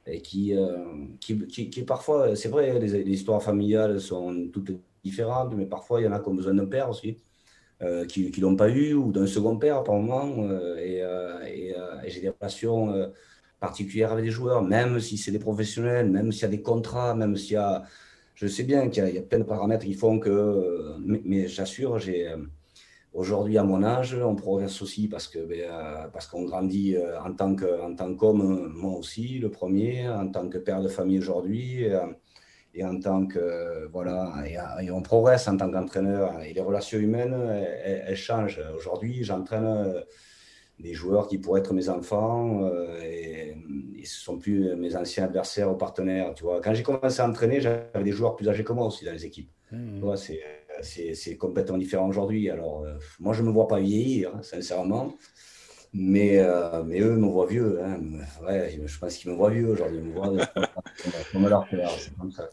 [0.06, 4.72] et, qui, euh, qui, qui, parfois, c'est vrai, les, histoires familiales sont toutes
[5.04, 7.18] différentes, mais parfois, il y en a qui ont besoin d'un père aussi,
[7.82, 11.02] euh, qui ne l'ont pas eu, ou d'un second père, par moment, et,
[11.46, 11.74] et,
[12.08, 13.10] j'ai des relations
[13.60, 17.14] particulières avec des joueurs, même si c'est des professionnels, même s'il y a des contrats,
[17.14, 17.84] même s'il y a...
[18.34, 20.96] Je sais bien qu'il y, a plein de paramètres qui font que...
[21.04, 22.34] mais j'assure, j'ai
[23.12, 27.20] Aujourd'hui, à mon âge, on progresse aussi parce que ben, euh, parce qu'on grandit euh,
[27.20, 30.88] en tant que en tant qu'homme, moi aussi, le premier, en tant que père de
[30.88, 31.86] famille aujourd'hui,
[32.74, 34.34] et, euh, en tant que voilà,
[34.80, 36.40] et, on progresse en tant qu'entraîneur.
[36.42, 37.36] Et les relations humaines,
[37.84, 38.62] elles, changent.
[38.76, 40.04] Aujourd'hui, j'entraîne
[40.78, 42.68] des joueurs qui pourraient être mes enfants
[43.02, 43.54] et,
[44.02, 46.32] ce ne sont plus mes anciens adversaires ou partenaires.
[46.34, 49.04] Tu vois, quand j'ai commencé à entraîner, j'avais des joueurs plus âgés que moi aussi
[49.04, 49.50] dans les équipes.
[49.72, 50.16] Mmh.
[50.16, 50.40] c'est
[50.82, 52.50] c'est complètement différent aujourd'hui.
[52.50, 55.14] Alors, euh, moi, je ne me vois pas vieillir, hein, sincèrement.
[55.92, 57.80] Mais, euh, mais eux me voient vieux.
[57.82, 58.00] Hein.
[58.46, 59.98] Ouais, je pense qu'ils me voient vieux aujourd'hui.
[59.98, 60.32] Ils me voient
[61.32, 61.90] comme leur père.
[61.90, 62.48] C'est comme ça.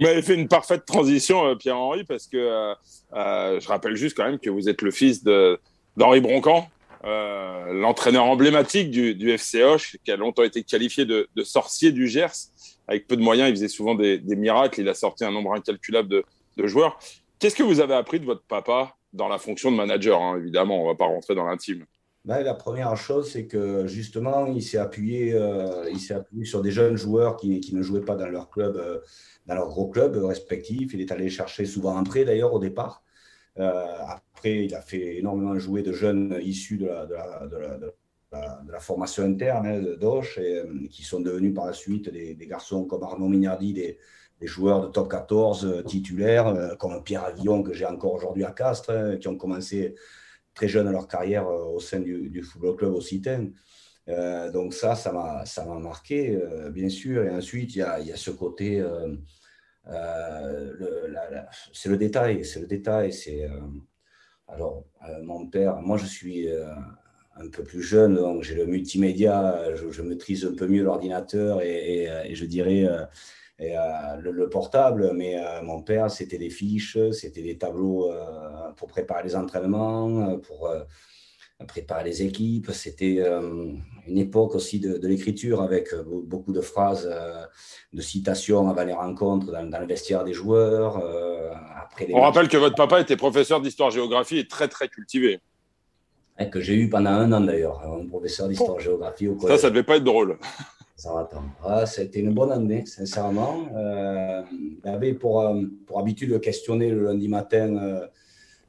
[0.00, 2.74] Vous m'avez fait une parfaite transition, euh, Pierre-Henri, parce que
[3.12, 6.68] je rappelle juste quand même que vous êtes le fils d'Henri Broncan,
[7.04, 12.48] l'entraîneur emblématique du, du FC Hoche, qui a longtemps été qualifié de, sorcier du Gers.
[12.88, 14.80] Avec peu de moyens, il faisait souvent des, miracles.
[14.80, 16.24] Il a sorti un nombre incalculable de,
[16.56, 16.98] de joueurs.
[17.38, 20.80] Qu'est-ce que vous avez appris de votre papa dans la fonction de manager hein, Évidemment,
[20.80, 21.84] on ne va pas rentrer dans l'intime.
[22.26, 26.70] Ben, la première chose, c'est que justement, il s'est appuyé, euh, il appuyé sur des
[26.70, 28.98] jeunes joueurs qui, ne jouaient pas dans leur club, euh,
[29.46, 30.92] dans leur gros club respectif.
[30.92, 33.02] Il est allé chercher souvent un prêt d'ailleurs au départ.
[33.58, 36.86] Euh, après, il a fait énormément jouer de jeunes issus de
[38.32, 42.84] la, formation interne hein, de Doche et qui sont devenus par la suite des, garçons
[42.84, 43.98] comme Arnaud Mignardi, des,
[44.40, 48.44] des joueurs de top 14 euh, titulaires, euh, comme Pierre Avillon, que j'ai encore aujourd'hui
[48.44, 49.94] à Castres, hein, qui ont commencé
[50.54, 53.48] très jeunes à leur carrière euh, au sein du, Football Club Occitan.
[54.08, 56.38] Euh, donc ça, ça m'a, ça m'a marqué,
[56.70, 57.24] bien sûr.
[57.24, 58.84] Et ensuite, il y a, y a, ce côté,
[61.72, 63.12] c'est le détail, c'est le détail.
[63.12, 63.48] C'est
[64.48, 64.84] alors
[65.22, 66.48] mon père, moi je suis
[67.36, 72.34] un peu plus jeune, donc j'ai le multimédia, je, maîtrise un peu mieux l'ordinateur et,
[72.34, 72.88] je dirais
[73.60, 78.72] et, euh, le, portable, mais euh, mon père, c'était des fiches, c'était des tableaux euh,
[78.76, 80.72] pour préparer les entraînements, pour
[81.68, 82.70] préparer les équipes.
[82.72, 83.22] C'était
[84.06, 85.94] une époque aussi de, l'écriture avec
[86.24, 87.08] beaucoup de phrases,
[87.92, 90.96] de citations avant les rencontres dans, le vestiaire des joueurs.
[91.76, 95.40] après On rappelle que votre papa était professeur d'histoire-géographie et très très cultivé.
[96.50, 99.56] que j'ai eu pendant un an d'ailleurs, un professeur d'histoire-géographie au collège.
[99.58, 100.38] Ça, ça devait pas être drôle.
[101.00, 101.30] Ça va
[101.64, 103.64] ah, C'était une bonne année, sincèrement.
[103.74, 104.42] Euh,
[104.84, 108.06] j'avais pour, euh, pour habitude de questionner le lundi matin euh,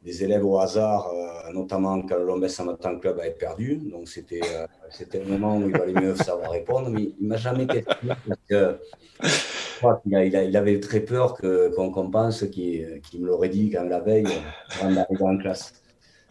[0.02, 1.12] des élèves au hasard,
[1.54, 3.76] notamment quand le Lombès Matin Club avait perdu.
[3.76, 4.40] Donc c'était
[4.90, 6.90] c'était le moment où il valait mieux savoir répondre.
[6.90, 8.78] Mais il ne m'a jamais questionné parce que
[10.06, 14.26] il, il, avait très peur qu'on pense qu'il me l'aurait dit quand la veille
[14.80, 15.81] avant d'arriver en classe.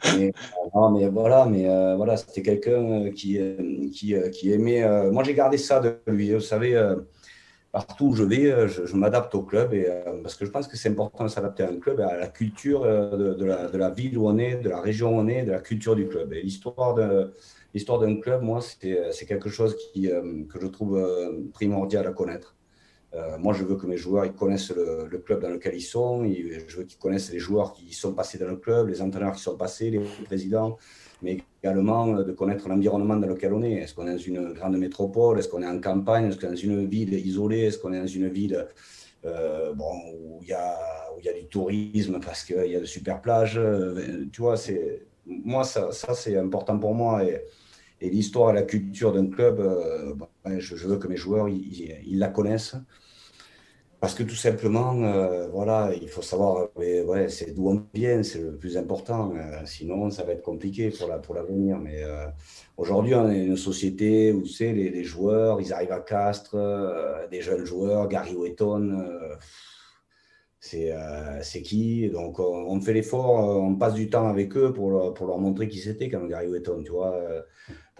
[0.04, 0.32] Mais,
[0.74, 5.10] non, mais voilà, mais euh, voilà, c'était quelqu'un euh, qui, euh, aimait.
[5.10, 6.32] moi, j'ai gardé ça de lui.
[6.32, 6.74] Vous savez,
[7.72, 9.86] partout où je vais, je, m'adapte au club et,
[10.22, 12.82] parce que je pense que c'est important de s'adapter à un club, à la culture
[12.82, 15.52] de, la, de, la, ville où on est, de la région où on est, de
[15.52, 16.32] la culture du club.
[16.32, 17.32] Et l'histoire de
[17.72, 21.00] l'histoire d'un club, moi, c'est quelque chose qui, que je trouve
[21.52, 22.56] primordial à connaître.
[23.14, 26.24] Euh, moi, je veux que mes joueurs ils connaissent le, club dans lequel ils sont.
[26.24, 29.42] je veux qu'ils connaissent les joueurs qui sont passés dans le club, les entraîneurs qui
[29.42, 30.78] sont passés, les présidents,
[31.20, 33.72] mais également euh, de connaître l'environnement dans lequel on est.
[33.72, 35.38] Est-ce qu'on est dans une grande métropole?
[35.38, 36.26] Est-ce qu'on est en campagne?
[36.26, 37.62] Est-ce qu'on est dans une ville isolée?
[37.66, 38.68] Est-ce qu'on est dans une ville
[39.24, 43.60] euh, où il y, a, du tourisme parce qu'il y a de super plages?
[44.32, 44.54] Tu vois,
[45.26, 47.22] moi, ça, c'est important pour moi.
[48.00, 49.60] Et l'histoire et la culture d'un club,
[50.46, 52.76] je, je, veux que mes joueurs ils, la connaissent.
[54.00, 56.68] Parce que tout simplement, euh, voilà, il faut savoir,
[57.28, 59.34] c'est d'où on vient, c'est le plus important.
[59.36, 61.78] Euh, sinon, ça va être compliqué pour la pour l'avenir.
[61.78, 62.24] Mais euh,
[62.78, 66.56] aujourd'hui, on est une société où, tu les, les, joueurs, ils arrivent à Castres,
[67.30, 69.06] des jeunes joueurs, Gary Wetton,
[70.60, 72.08] c'est qui?
[72.10, 75.68] Donc, on, fait l'effort, on passe du temps avec eux pour leur, pour leur montrer
[75.68, 77.44] qui c'était quand Gary Wetton, tu vois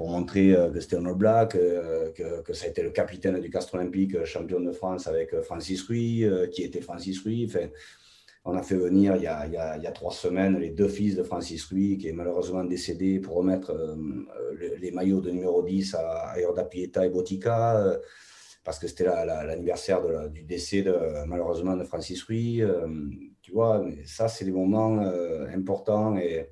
[0.00, 2.88] pour montrer euh, que c'était un All Black, euh, que, que, ça a été le
[2.88, 7.46] capitaine du Castre Olympique, euh, champion de France avec Francis Ruy, qui était Francis Ruy.
[8.46, 11.16] On a fait venir il y a, il, y a, trois semaines les deux fils
[11.16, 13.76] de Francis Ruy, qui est malheureusement décédé, pour remettre
[14.80, 18.00] les, maillots de numéro 10 à Ayorda Pieta et Botica.
[18.64, 20.94] Parce que c'était l'anniversaire du décès de,
[21.26, 22.62] malheureusement de Francis Ruy.
[23.42, 25.00] tu vois, ça, c'est des moments
[25.54, 26.50] importants et,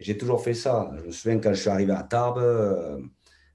[0.00, 0.92] j'ai toujours fait ça.
[0.96, 2.40] Je me souviens quand je suis arrivé à Tarbes,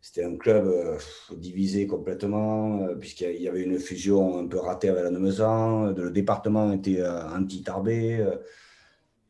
[0.01, 0.99] c'était un club
[1.37, 5.93] divisé complètement, puisqu'il y avait une fusion un peu ratée avec la Nemezan.
[5.93, 8.25] Le département était anti-Tarbé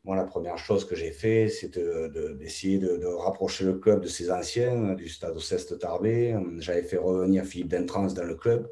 [0.04, 1.78] moi, la première chose que j'ai fait, c'est
[2.38, 6.36] d'essayer de, rapprocher le club de ses anciens, du stade Ceste Tarbé.
[6.58, 8.70] J'avais fait revenir Philippe Dentrance dans le club,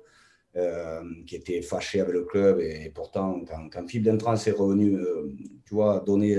[0.57, 2.61] euh, qui était fâché avec le club.
[2.61, 3.43] Et, pourtant,
[3.73, 5.33] quand, Philippe Dentrance est revenu, euh,
[5.65, 6.37] tu vois, donner,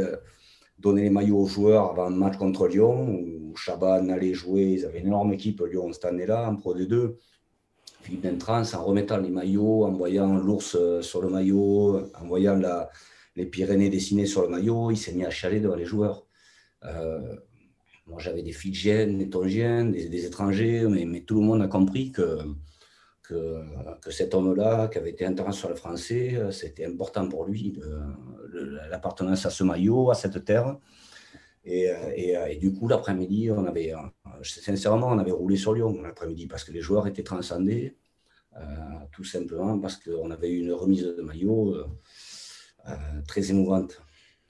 [0.77, 4.85] donner les maillots aux joueurs avant le match contre Lyon, où Chaban allait jouer, ils
[4.85, 7.15] avaient une énorme équipe, Lyon, cette année-là, en Pro D2.
[8.03, 12.55] Philippe Dentrance, en remettant les maillots, en voyant l'ours euh, sur le maillot, en voyant
[12.55, 12.91] la
[13.35, 16.25] les Pyrénées dessinées sur le maillot, il s'est mis à chialer devant les joueurs.
[16.83, 17.35] Euh,
[18.07, 22.39] moi, j'avais des Fidjiens, des Tongiens, des, étrangers, mais, tout le monde a compris que,
[23.23, 27.79] que, cet homme-là, qui avait été international français, c'était important pour lui,
[28.89, 30.77] l'appartenance à ce maillot, à cette terre.
[31.65, 33.93] Et, du coup, l'après-midi, on avait,
[34.41, 37.95] sincèrement, on avait roulé sur Lyon l'après-midi parce que les joueurs étaient transcendés,
[38.57, 38.61] euh,
[39.11, 41.75] tout simplement parce qu'on avait eu une remise de maillot.
[41.75, 41.87] Euh, euh,
[43.27, 44.01] très émouvante.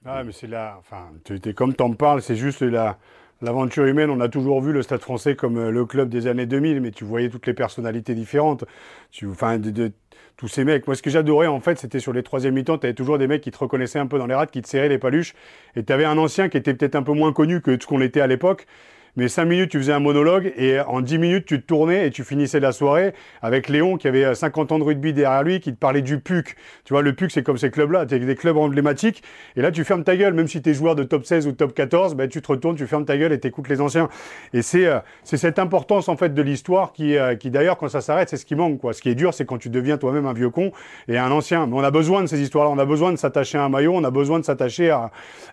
[0.06, 1.12] Ah, mais c'est là, enfin,
[1.56, 2.98] comme tu en parles, c'est juste la,
[3.42, 4.10] l'aventure humaine.
[4.10, 6.92] On a toujours vu le Stade français comme euh, le club des années 2000, mais
[6.92, 8.66] tu voyais toutes les personnalités différentes.
[9.12, 9.92] Tu, enfin, de,
[10.36, 10.88] tous ces mecs.
[10.88, 13.28] Moi, ce que j'adorais, en fait, c'était sur les troisième mi-temps, tu avais toujours des
[13.28, 15.36] mecs qui te reconnaissaient un peu dans les rats, qui te serraient les paluches.
[15.76, 18.02] Et tu avais un ancien qui était peut-être un peu moins connu que ce qu'on
[18.02, 18.66] était à l'époque,
[19.16, 22.12] mais 5 minutes, tu faisais un monologue et en 10 minutes, tu te tournais et
[22.12, 25.72] tu finissais la soirée avec Léon qui avait 50 ans de rugby derrière lui, qui
[25.72, 26.56] te parlait du PUC.
[26.84, 29.24] Tu vois, le PUC, c'est comme ces clubs-là, tu des clubs emblématiques.
[29.56, 31.52] Et là, tu fermes ta gueule, même si tu es joueur de top 16 ou
[31.52, 34.10] top 14, ben, tu te retournes, tu fermes ta gueule et tu écoutes les anciens.
[34.54, 37.90] Et c'est euh, c'est cette importance, en fait, de l'histoire qui, euh, qui d'ailleurs, quand
[37.90, 38.80] ça s'arrête, c'est ce qui manque.
[38.80, 38.94] Quoi.
[38.94, 40.72] Ce qui est dur, c'est quand tu deviens toi-même un vieux con
[41.08, 41.68] et un ancien.
[41.68, 42.72] Mais on a besoin de ces histoires-là.
[42.72, 44.90] On a besoin de s'attacher à un maillot, on a besoin de s'attacher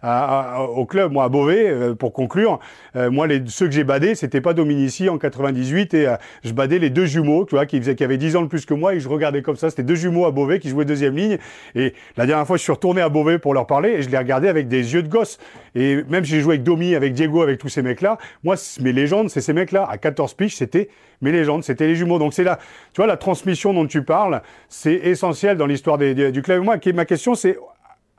[0.02, 1.12] à, au club.
[1.12, 2.58] Moi, à Beauvais, euh, pour conclure,
[2.94, 6.78] moi, les, ceux que j'ai badés, c'était pas Dominici en 98 et euh, je badais
[6.78, 8.94] les deux jumeaux, tu vois, qui, faisaient, qui avaient 10 ans de plus que moi
[8.94, 9.70] et je regardais comme ça.
[9.70, 11.38] C'était deux jumeaux à Beauvais qui jouaient deuxième ligne.
[11.74, 14.18] Et la dernière fois, je suis retourné à Beauvais pour leur parler et je les
[14.18, 15.38] regardais avec des yeux de gosse.
[15.74, 18.92] Et même si j'ai joué avec Domi, avec Diego, avec tous ces mecs-là, moi, mes
[18.92, 19.86] légendes, c'est ces mecs-là.
[19.88, 20.88] À 14 piges, c'était
[21.20, 22.18] mes légendes, c'était les jumeaux.
[22.18, 22.58] Donc c'est là,
[22.92, 26.62] tu vois, la transmission dont tu parles, c'est essentiel dans l'histoire du club.
[26.62, 27.58] Moi, ma question, c'est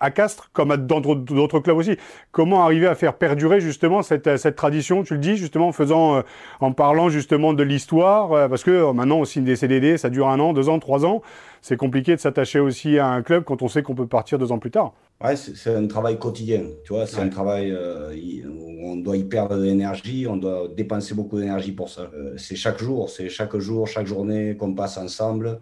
[0.02, 1.96] à Castres, comme dans d'autres clubs aussi.
[2.32, 6.18] Comment arriver à faire perdurer justement cette, cette tradition, tu le dis, justement en faisant,
[6.18, 6.22] euh,
[6.60, 10.28] en parlant justement de l'histoire, euh, parce que euh, maintenant aussi des CDD, ça dure
[10.28, 11.22] un an, deux ans, trois ans.
[11.62, 14.52] C'est compliqué de s'attacher aussi à un club quand on sait qu'on peut partir deux
[14.52, 14.94] ans plus tard.
[15.24, 19.56] Ouais, c'est un travail quotidien, tu vois, c'est un travail où on doit y perdre
[19.56, 22.10] de l'énergie, on doit dépenser beaucoup d'énergie pour ça.
[22.38, 25.60] c'est chaque jour, c'est chaque jour, chaque journée qu'on passe ensemble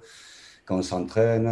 [0.70, 1.48] quand on s'entraîne,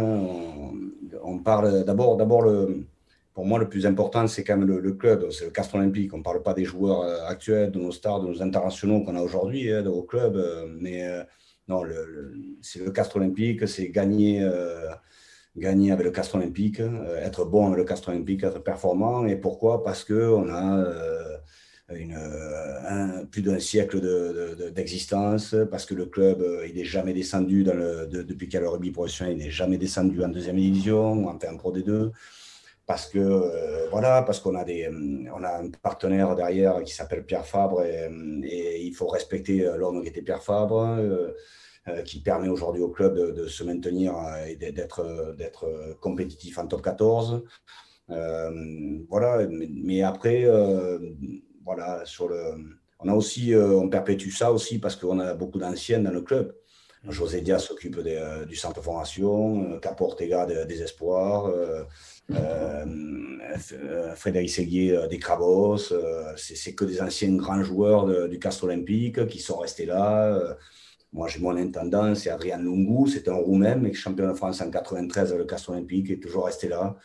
[1.24, 2.86] on, parle d'abord, d'abord le,
[3.34, 6.14] pour moi, le plus important, c'est quand même le, club, c'est le Castre Olympique.
[6.14, 9.16] On ne parle pas des joueurs euh, actuels, de nos stars, de nos internationaux qu'on
[9.16, 11.24] a aujourd'hui hein, au club, euh, mais euh,
[11.66, 11.82] non,
[12.62, 14.48] c'est le Castre Olympique, c'est gagner,
[15.56, 16.80] gagner avec le Castre Olympique,
[17.20, 19.26] être bon avec le Castre Olympique, être performant.
[19.26, 19.82] Et pourquoi?
[19.82, 20.84] Parce qu'on a
[21.90, 24.00] un, plus d'un siècle
[24.72, 28.68] d'existence, parce que le club, euh, il n'est jamais descendu depuis qu'il y a le
[28.68, 32.10] rugby professionnel, il n'est jamais descendu en deuxième division, en en Pro D2,
[32.86, 36.94] parce que euh, voilà, parce qu'on a des, euh, on a un partenaire derrière qui
[36.94, 40.98] s'appelle Pierre Fabre et, il faut respecter l'homme qui était Pierre Fabre.
[42.04, 44.12] qui permet aujourd'hui au club de, se maintenir
[44.46, 47.44] et d'être, d'être compétitif en top 14.
[48.08, 50.44] voilà, mais, après,
[51.68, 52.54] voilà, sur le,
[53.00, 56.22] on a aussi, euh, on perpétue ça aussi parce qu'on a beaucoup d'anciens dans le
[56.22, 56.54] club.
[57.04, 57.10] Mmh.
[57.10, 61.52] José Diaz s'occupe euh, du centre de formation, euh, Capo Ortega des Espoirs,
[64.16, 65.92] Frédéric Séguier des Crabos.
[66.36, 70.56] c'est que des anciens grands joueurs du Castre Olympique qui sont restés là.
[71.12, 74.70] moi, j'ai mon intendant, c'est Adrien Lungu, c'est un Roumain, mais champion de France en
[74.70, 76.96] 93 avec le Castre Olympique, est toujours resté là.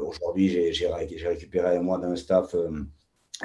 [0.00, 0.88] Aujourd'hui, j'ai
[1.26, 2.54] récupéré moi d'un staff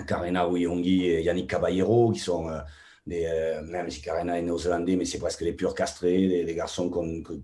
[0.06, 2.60] Karina Wiyongi et Yannick Caballero, qui sont euh,
[3.06, 6.90] des, euh, même si Karina est néo-zélandais, mais c'est presque les purs castrés, des, garçons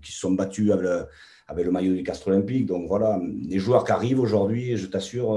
[0.02, 1.06] qui se sont battus avec le,
[1.48, 2.66] avec le, maillot du castre olympique.
[2.66, 5.28] Donc voilà, les joueurs qui arrivent aujourd'hui, je t'assure,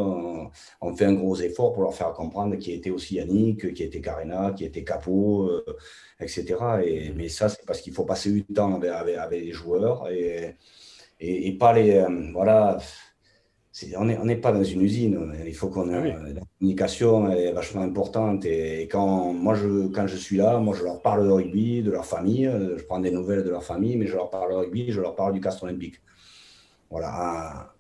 [0.82, 4.02] on, fait un gros effort pour leur faire comprendre qui était aussi Yannick, qui était
[4.02, 5.66] Karina, qui était Capo, euh,
[6.20, 6.56] etc.
[6.86, 10.56] Et, mais ça, c'est parce qu'il faut passer du temps avec, avec, les joueurs et,
[11.20, 12.06] et, pas les.
[12.34, 12.78] voilà
[13.96, 15.34] on n'est pas dans une usine.
[15.46, 18.46] Il faut qu'on ait ah communication est vachement importante.
[18.46, 21.92] Et, quand moi je quand je suis là, moi je leur parle de rugby, de
[21.92, 22.50] leur famille.
[22.78, 25.16] Je prends des nouvelles de leur famille, mais je leur parle de rugby, je leur
[25.16, 26.02] parle du castre olympique.
[26.90, 27.74] Voilà.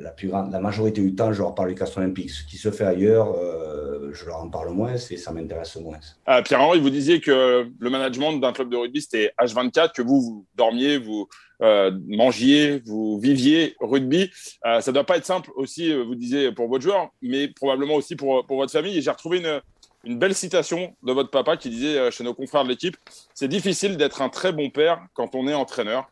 [0.00, 2.30] La, plus grande, la majorité du temps, je leur parle du castre olympique.
[2.30, 3.71] Ce qui se fait ailleurs, euh,
[4.12, 5.98] je leur en parle moins et ça m'intéresse moins.
[6.26, 10.20] Ah, Pierre-Henri, vous disiez que le management d'un club de rugby, c'était H24, que vous,
[10.20, 11.28] vous dormiez, vous,
[11.62, 14.30] euh, mangiez, vous viviez rugby.
[14.66, 17.48] Euh, ça ne doit pas être simple aussi, euh, vous disiez, pour votre joueur, mais
[17.48, 19.00] probablement aussi pour, votre famille.
[19.00, 19.60] J'ai retrouvé une,
[20.04, 22.96] une, belle citation de votre papa qui disait chez nos confrères de l'équipe,
[23.34, 26.10] c'est difficile d'être un très bon père quand on est entraîneur.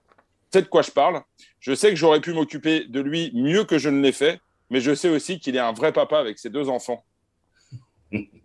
[0.53, 1.20] C'est de quoi je parle.
[1.59, 4.81] Je sais que j'aurais pu m'occuper de lui mieux que je ne l'ai fait, mais
[4.81, 7.05] je sais aussi qu'il est un vrai papa avec ses deux enfants.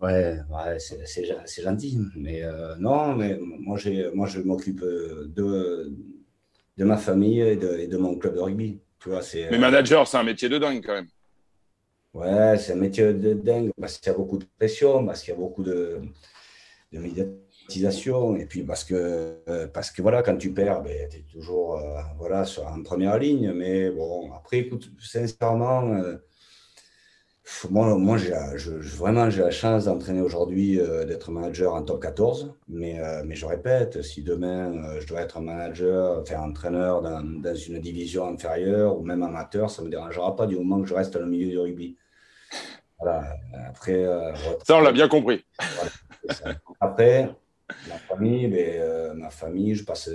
[0.00, 1.98] Ouais, ouais c'est gentil.
[2.14, 3.78] Mais euh, non, mais moi,
[4.14, 5.92] moi je m'occupe euh, de,
[6.76, 8.78] de ma famille et de, de, mon club de rugby.
[9.00, 11.08] Tu vois, mais euh, manager, c'est un métier de dingue quand même.
[12.14, 15.34] Ouais, c'est un métier de dingue parce qu'il y a beaucoup de pression, parce qu'il
[15.34, 16.00] y a beaucoup de,
[16.92, 18.36] de médiatisation.
[18.36, 19.42] Et puis parce que,
[19.74, 21.80] parce que voilà, quand tu perds, ben, tu es toujours
[22.18, 23.52] voilà, sur, en première ligne.
[23.52, 26.00] Mais bon, après, écoute, sincèrement
[27.70, 32.54] moi, moi je, vraiment, j'ai la chance d'entraîner aujourd'hui, euh, d'être manager en top 14.
[32.68, 37.22] Mais, euh, mais je répète, si demain euh, je dois être manager, faire entraîneur dans,
[37.22, 40.88] dans, une division inférieure ou même amateur, ça ne me dérangera pas du moment que
[40.88, 41.96] je reste dans le milieu du rugby.
[43.00, 43.36] Voilà.
[43.68, 44.04] Après,
[44.64, 45.44] ça, on l'a bien compris.
[46.80, 47.30] Après,
[47.88, 50.10] ma famille, ben, ma famille, je passe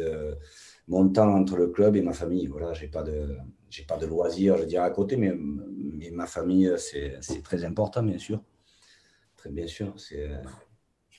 [0.87, 2.47] mon temps entre le club et ma famille.
[2.47, 3.37] Voilà, j'ai pas de
[3.73, 5.33] j'ai pas de loisirs, je dirais à côté, mais,
[6.11, 8.39] ma famille, c'est très important, bien sûr.
[9.35, 9.95] Très bien sûr.
[10.11, 10.37] Euh,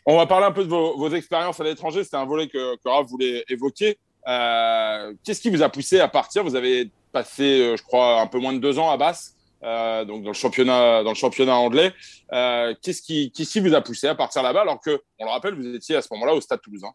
[0.07, 2.05] On va parler un peu de vos, expériences à l'étranger.
[2.05, 3.99] C'était un volet que, que Raph voulait évoquer.
[4.29, 6.45] Euh, Qu'est-ce qui vous a poussé à partir?
[6.45, 10.23] Vous avez passé, euh, je crois, un peu moins de deux ans à Basse, donc
[10.23, 11.93] dans le championnat, dans le championnat anglais.
[12.31, 15.75] Qu'est-ce qui, qui vous a poussé à partir là-bas alors que, on le rappelle, vous
[15.75, 16.93] étiez à ce moment-là au Stade Toulousain?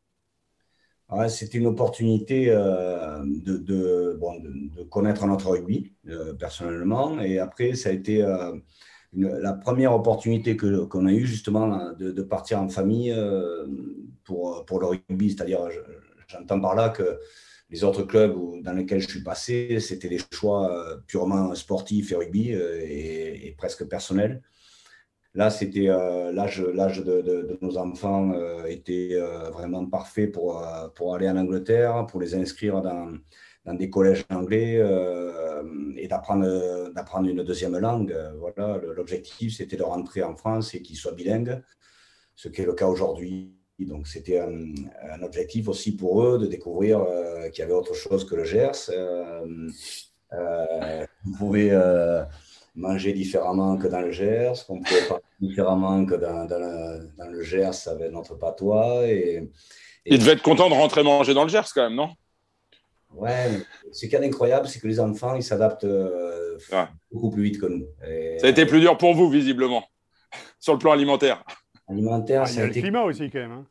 [1.28, 4.19] C'était une opportunité euh, de,
[4.89, 7.19] connaître notre rugby euh, personnellement.
[7.19, 8.56] Et après, ça a été euh,
[9.13, 13.15] la première opportunité qu'on a eue justement de, partir en famille
[14.24, 15.32] pour, pour le rugby.
[15.32, 15.67] C'est-à-dire,
[16.28, 17.19] j'entends par là que
[17.72, 22.52] les autres clubs dans lesquels je suis passé, c'était des choix purement sportifs et rugby
[22.52, 24.43] et, et presque personnels.
[25.39, 30.62] Là, c'était euh, l'âge, de, nos enfants euh, était euh, vraiment parfait pour,
[30.95, 33.13] pour aller en Angleterre, pour les inscrire dans,
[33.73, 34.84] des collèges anglais
[35.95, 38.13] et d'apprendre, une deuxième langue.
[38.38, 41.62] Voilà, l'objectif, c'était de rentrer en France et qu'ils soient bilingues,
[42.36, 43.56] ce qui est le cas aujourd'hui.
[43.80, 47.06] Donc, c'était un, objectif aussi pour eux de découvrir
[47.54, 48.91] qu'il y avait autre chose que le Gers.
[51.23, 51.71] vous pouvez
[52.75, 54.65] manger différemment que dans le Gers,
[55.39, 59.08] différemment que dans, dans, le, Gers avec notre patois.
[59.08, 59.49] Et,
[60.06, 62.10] Il devait être content de rentrer manger dans le Gers quand même, non?
[63.13, 63.49] Ouais,
[63.91, 66.58] ce qui est incroyable, c'est que les enfants, ils s'adaptent euh,
[67.12, 67.88] beaucoup plus vite que nous.
[68.38, 69.84] ça a été plus dur pour vous, visiblement,
[70.60, 71.43] sur le plan alimentaire.
[71.88, 73.52] Alimentaire, ah, il y a le climat aussi, quand même.
[73.52, 73.65] Hein.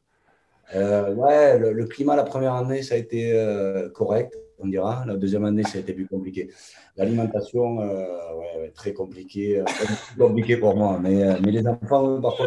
[0.75, 5.05] Euh, ouais, le, climat la première année, ça a été euh, correct on dira.
[5.07, 6.51] La deuxième année, ça a été plus compliqué.
[6.97, 8.05] L'alimentation, euh,
[8.37, 9.65] ouais, très compliqué, euh,
[10.19, 10.99] compliqué pour moi.
[11.03, 12.47] Mais, euh, mais les enfants, parfois,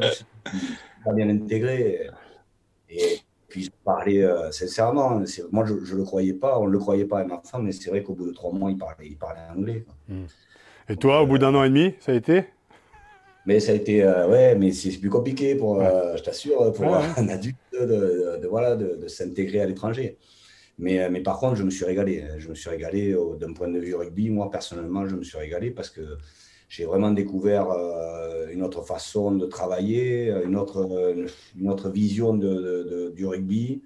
[1.05, 2.09] pas bien intégrés.
[2.89, 5.21] Et, puis, parler sincèrement,
[5.51, 7.73] moi, je ne le croyais pas, on ne le croyait pas à ma femme, mais
[7.73, 9.83] c'est vrai qu'au bout de trois mois, il parlait, il parlait anglais.
[10.07, 10.23] Hmm.
[10.87, 12.45] Et toi, au bout d'un an et demi, ça a été?
[13.45, 17.57] Mais ça a été, ouais, mais c'est plus compliqué pour, je t'assure, pour un adulte
[17.73, 20.17] de, voilà, de s'intégrer à l'étranger.
[20.81, 22.25] Mais, mais, par contre, je me suis régalé.
[22.39, 24.29] Je me suis régalé d'un point de vue rugby.
[24.29, 26.01] Moi, personnellement, je me suis régalé parce que
[26.71, 33.83] j'ai vraiment découvert euh, une autre façon de travailler, une autre, vision du rugby,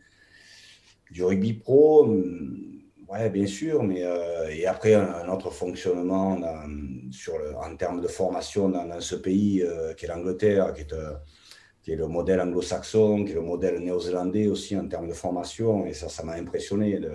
[1.09, 2.07] du rugby pro.
[3.09, 9.01] Ouais, bien sûr, mais euh, et après un, autre fonctionnement en termes de formation dans,
[9.01, 10.93] ce pays euh, qui est l'Angleterre, qui est
[11.85, 15.85] qui est le modèle anglo-saxon, qui est le modèle néo-zélandais aussi en termes de formation.
[15.85, 16.99] Et ça, ça m'a impressionné.
[16.99, 17.11] De,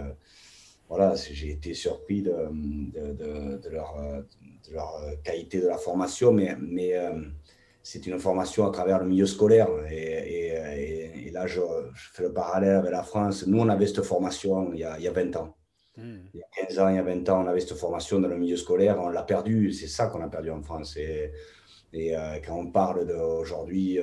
[0.88, 6.56] voilà, j'ai été surpris de, de, de, leur, de, leur, qualité de la formation, mais,
[6.61, 7.20] mais euh,
[7.83, 9.68] c'est une formation à travers le milieu scolaire.
[9.90, 10.52] Et,
[11.26, 11.61] et, là, je,
[12.12, 13.49] fais le parallèle avec la France.
[13.49, 15.57] Nous, on avait cette formation il y a, il y a 20 ans.
[15.97, 16.18] Hmm.
[16.32, 18.28] Il y a 15 ans, il y a 20 ans, on avait cette formation dans
[18.28, 19.01] le milieu scolaire.
[19.01, 19.72] On l'a perdu.
[19.72, 20.97] C'est ça qu'on a perdu en France.
[20.97, 21.32] Et,
[21.93, 22.14] Et
[22.47, 23.99] quand on parle d'aujourd'hui,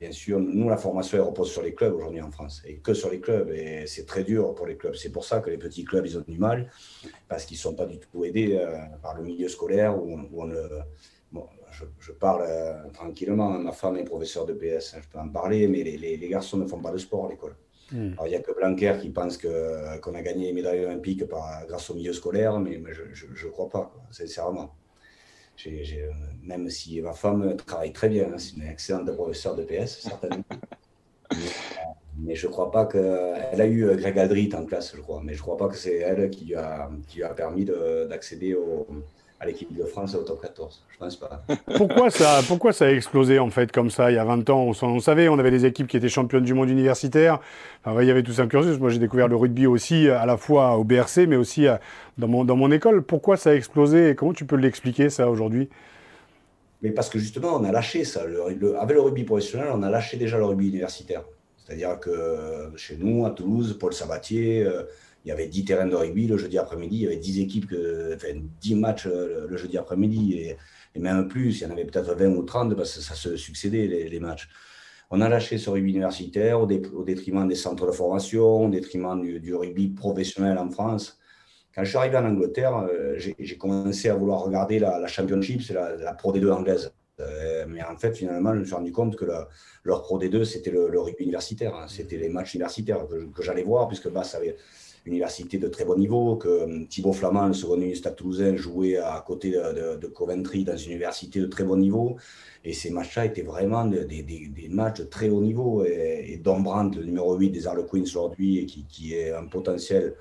[0.00, 2.94] bien sûr, nous, la formation, elle repose sur les clubs aujourd'hui en France, et que
[2.94, 3.50] sur les clubs.
[3.50, 4.94] Et c'est très dur pour les clubs.
[4.94, 6.70] C'est pour ça que les petits clubs, ils ont du mal,
[7.28, 8.58] parce qu'ils ne sont pas du tout aidés
[9.02, 10.48] par le milieu scolaire, où on,
[11.32, 11.46] bon,
[12.00, 12.48] je, parle
[12.94, 13.50] tranquillement.
[13.50, 16.56] Ma femme est professeure de PS, hein, je peux en parler, mais les, les garçons
[16.56, 17.56] ne font pas de sport à l'école.
[17.92, 18.14] Hmm.
[18.24, 21.90] il n'y a que Blanquer qui pense qu'on a gagné les médailles olympiques par, grâce
[21.90, 22.80] au milieu scolaire, mais,
[23.12, 24.74] je ne crois pas, sincèrement.
[26.42, 30.44] Même si ma femme travaille très bien, hein, c'est une excellente professeure de PS, certainement.
[32.18, 35.34] mais, je ne crois pas qu'elle a eu Greg Aldrit en classe, je crois, mais
[35.34, 38.54] je ne crois pas que c'est elle qui lui a, qui lui a permis d'accéder
[38.54, 38.86] au
[39.42, 40.84] à l'équipe de France au top 14.
[40.88, 41.42] Je pense pas.
[41.76, 44.70] pourquoi, ça, pourquoi ça a explosé en fait comme ça il y a 20 ans?
[44.80, 47.40] On, savait, on avait des équipes qui étaient championnes du monde universitaire.
[47.86, 48.78] il y avait tout un cursus.
[48.78, 51.76] Moi j'ai découvert le rugby aussi à la fois au BRC mais aussi euh,
[52.18, 53.02] dans mon, dans mon école.
[53.02, 55.68] Pourquoi ça a explosé et comment tu peux l'expliquer ça aujourd'hui?
[56.82, 58.24] Mais parce que justement, on a lâché ça.
[58.24, 61.24] Le, avec le rugby professionnel, on a lâché déjà le rugby universitaire.
[61.64, 64.82] C'est-à-dire que chez nous, à Toulouse, Paul Sabatier, euh,
[65.24, 67.68] il y avait 10 terrains de rugby le jeudi après-midi, il y avait 10 équipes,
[67.68, 70.56] que, enfin 10 matchs euh, le, jeudi après-midi, et,
[70.98, 73.86] même plus, il y en avait peut-être 20 ou 30 parce que ça se succédait
[73.86, 74.48] les, matchs.
[75.10, 79.54] On a lâché ce rugby universitaire au, détriment des centres de formation, au détriment du,
[79.54, 81.18] rugby professionnel en France.
[81.74, 85.72] Quand je suis arrivé en Angleterre, euh, j'ai commencé à vouloir regarder la, Championship, c'est
[85.72, 86.92] la, Pro D2 anglaise.
[87.20, 89.24] Euh, mais en fait, finalement, je me suis rendu compte que
[89.84, 91.74] leur Pro D2, c'était le, rugby universitaire.
[91.74, 91.86] Hein.
[91.88, 94.56] C'était les matchs universitaires que, j'allais voir, puisque bah, avait
[95.06, 99.22] université de très bon niveau, que euh, Thibaut Flamand, le second Stade Toulousain, jouait à
[99.26, 102.16] côté de, Coventry dans une université de très bon niveau.
[102.64, 105.84] Et ces matchs-là étaient vraiment des, matchs de très haut niveau.
[105.84, 110.14] Et, Don Brandt, le numéro 8 des Harlequins aujourd'hui, qui, qui est un potentiel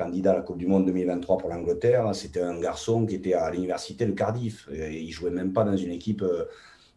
[0.00, 3.50] candidat à la Coupe du Monde 2023 pour l'Angleterre, c'était un garçon qui était à
[3.50, 4.68] l'université de Cardiff.
[4.72, 6.44] Et il jouait même pas dans une équipe euh,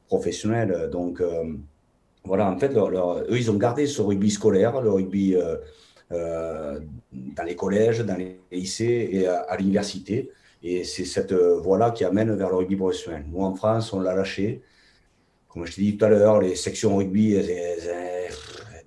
[0.08, 0.90] professionnelle.
[0.92, 1.54] Donc, euh,
[2.24, 5.58] voilà, en fait, eux, ils ont gardé ce rugby scolaire, le rugby euh,
[6.14, 10.30] dans les collèges, dans les lycées et à, l'université.
[10.64, 13.26] Et c'est cette euh, voie-là qui amène vers le rugby professionnel.
[13.30, 14.62] Nous, en France, on l'a lâché.
[15.50, 17.36] Comme je t'ai dit tout à l'heure, les sections rugby,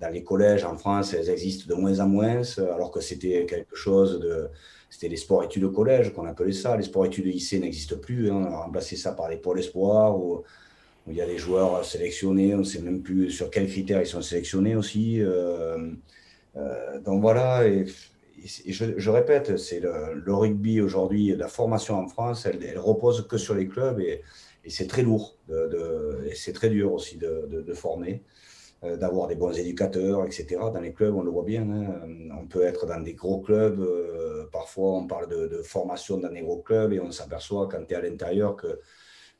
[0.01, 3.77] dans les collèges en France, elles existent de moins en moins, alors que c'était quelque
[3.77, 4.49] chose de.
[4.89, 6.77] C'était les sports-études de collège qu'on appelait ça.
[6.77, 8.31] Les sports-études de lycée n'existent plus.
[8.31, 8.37] Hein.
[8.37, 10.43] On a remplacé ça par les pôles espoirs où,
[11.09, 12.55] il y a des joueurs sélectionnés.
[12.55, 15.20] On ne sait même plus sur quels critères ils sont sélectionnés aussi.
[15.20, 15.91] Euh, euh,
[17.05, 17.87] donc voilà, et,
[18.45, 23.67] je, répète, c'est le, rugby aujourd'hui, la formation en France, elle, repose que sur les
[23.67, 24.23] clubs et,
[24.69, 25.37] c'est très lourd,
[26.35, 28.25] c'est très dur aussi de, former,
[28.83, 30.57] euh, d'avoir des bons éducateurs, etc.
[30.75, 32.01] Dans les clubs, on le voit bien, hein.
[32.37, 36.41] on peut être dans des gros clubs, euh, parfois on parle de, formation dans des
[36.41, 38.81] gros clubs et on s'aperçoit quand tu es à l'intérieur que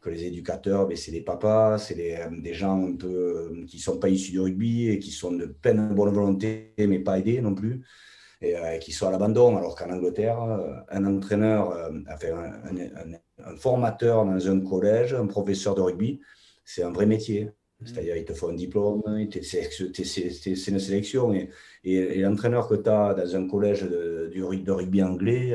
[0.07, 3.79] que les éducateurs, ben, c'est des papas, c'est euh, des, gens un peu, euh, qui
[3.79, 7.19] ne sont pas issus du rugby et qui sont de pleine bonne volonté, mais pas
[7.19, 7.83] aidés non plus,
[8.41, 9.57] et euh, qui sont à l'abandon.
[9.57, 10.39] Alors qu'en Angleterre,
[10.89, 12.53] un entraîneur, enfin,
[13.45, 16.21] un, formateur dans un collège, un professeur de rugby,
[16.65, 17.51] c'est un vrai métier.
[17.81, 17.87] Mmh.
[17.87, 19.03] C'est-à-dire, il te faut un diplôme,
[19.43, 21.35] c'est une sélection.
[21.35, 21.51] Et,
[21.85, 25.53] et, l'entraîneur que tu as dans un collège de, de rugby anglais,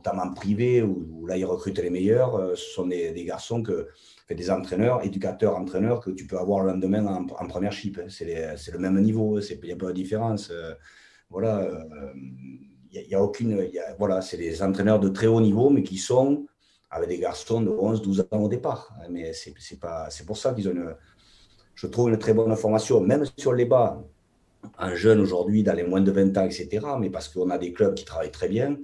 [0.00, 3.88] notamment privé, où, là ils recrutent les meilleurs, euh, ce sont des, garçons que
[4.30, 8.00] des entraîneurs, éducateurs, entraîneurs que tu peux avoir le lendemain en, première chip.
[8.08, 10.50] C'est le même niveau, il n'y a pas de différence.
[10.50, 10.74] Euh,
[11.28, 11.68] voilà,
[12.92, 13.68] il euh, a, aucune.
[13.98, 16.46] voilà, c'est des entraîneurs de très haut niveau, mais qui sont
[16.90, 18.96] avec des garçons de 11, 12 ans au départ.
[19.10, 20.94] Mais c'est pour ça qu'ils ont une,
[21.74, 24.02] je trouve, une très bonne formation, même sur les bas,
[24.78, 26.68] un jeune aujourd'hui, dans les moins de 20 ans, etc.
[26.98, 28.76] Mais parce qu'on a des clubs qui travaillent très bien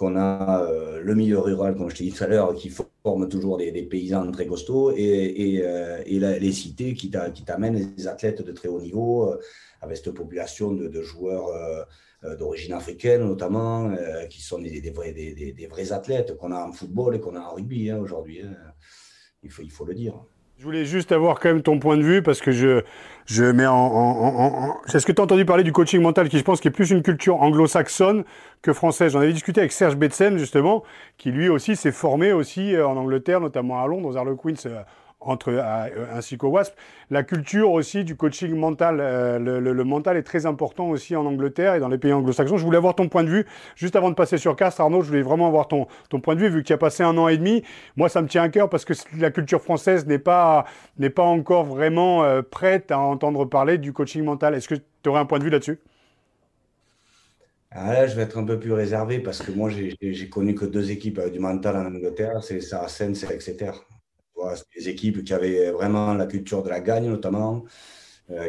[0.00, 3.28] qu'on a euh, le milieu rural, comme je t'ai dit tout à l'heure, qui forme
[3.28, 8.50] toujours des, paysans très costauds, et, et, euh, les cités qui t'amènent des athlètes de
[8.52, 9.38] très haut niveau, euh,
[9.82, 11.50] avec cette population de, joueurs
[12.38, 13.94] d'origine africaine notamment,
[14.28, 17.54] qui sont des, vrais, des, vrais athlètes qu'on a en football et qu'on a en
[17.54, 18.40] rugby hein, aujourd'hui.
[18.42, 18.54] Hein.
[19.42, 20.14] Il, faut, il faut le dire.
[20.60, 22.82] Je voulais juste avoir quand même ton point de vue parce que je,
[23.30, 26.72] C'est ce que tu as entendu parler du coaching mental qui, je pense, qui est
[26.72, 28.24] plus une culture anglo-saxonne
[28.60, 29.12] que française.
[29.12, 30.82] J'en avais discuté avec Serge Betsen, justement,
[31.16, 34.82] qui lui aussi s'est formé aussi euh, en Angleterre, notamment à Londres, aux Harlequins euh,
[35.20, 36.74] entre, euh, ainsi qu'au WASP.
[37.10, 41.74] La culture aussi du coaching mental, euh, le, mental est très important aussi en Angleterre
[41.74, 42.56] et dans les pays anglo-saxons.
[42.56, 43.46] Je voulais avoir ton point de vue,
[43.76, 46.40] juste avant de passer sur Castres, Arnaud, je voulais vraiment avoir ton, ton point de
[46.40, 47.62] vue, vu que tu as passé un an et demi.
[47.96, 50.64] Moi, ça me tient à cœur parce que la culture française n'est pas,
[51.14, 54.54] pas encore vraiment euh, prête à entendre parler du coaching mental.
[54.54, 55.80] Est-ce que tu aurais un point de vue là-dessus?
[57.72, 60.64] Ah là, je vais être un peu plus réservé parce que moi, j'ai connu que
[60.64, 63.70] deux équipes du mental en Angleterre, c'est Saracens et Exeter
[64.76, 67.64] des équipes qui avaient vraiment la culture de la gagne, notamment,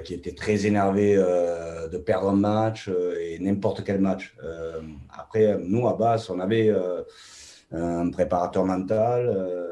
[0.04, 2.90] qui étaient très énervées de perdre un match
[3.20, 4.36] et n'importe quel match.
[5.18, 6.72] après, nous, à base, on avait
[7.72, 9.70] un préparateur mental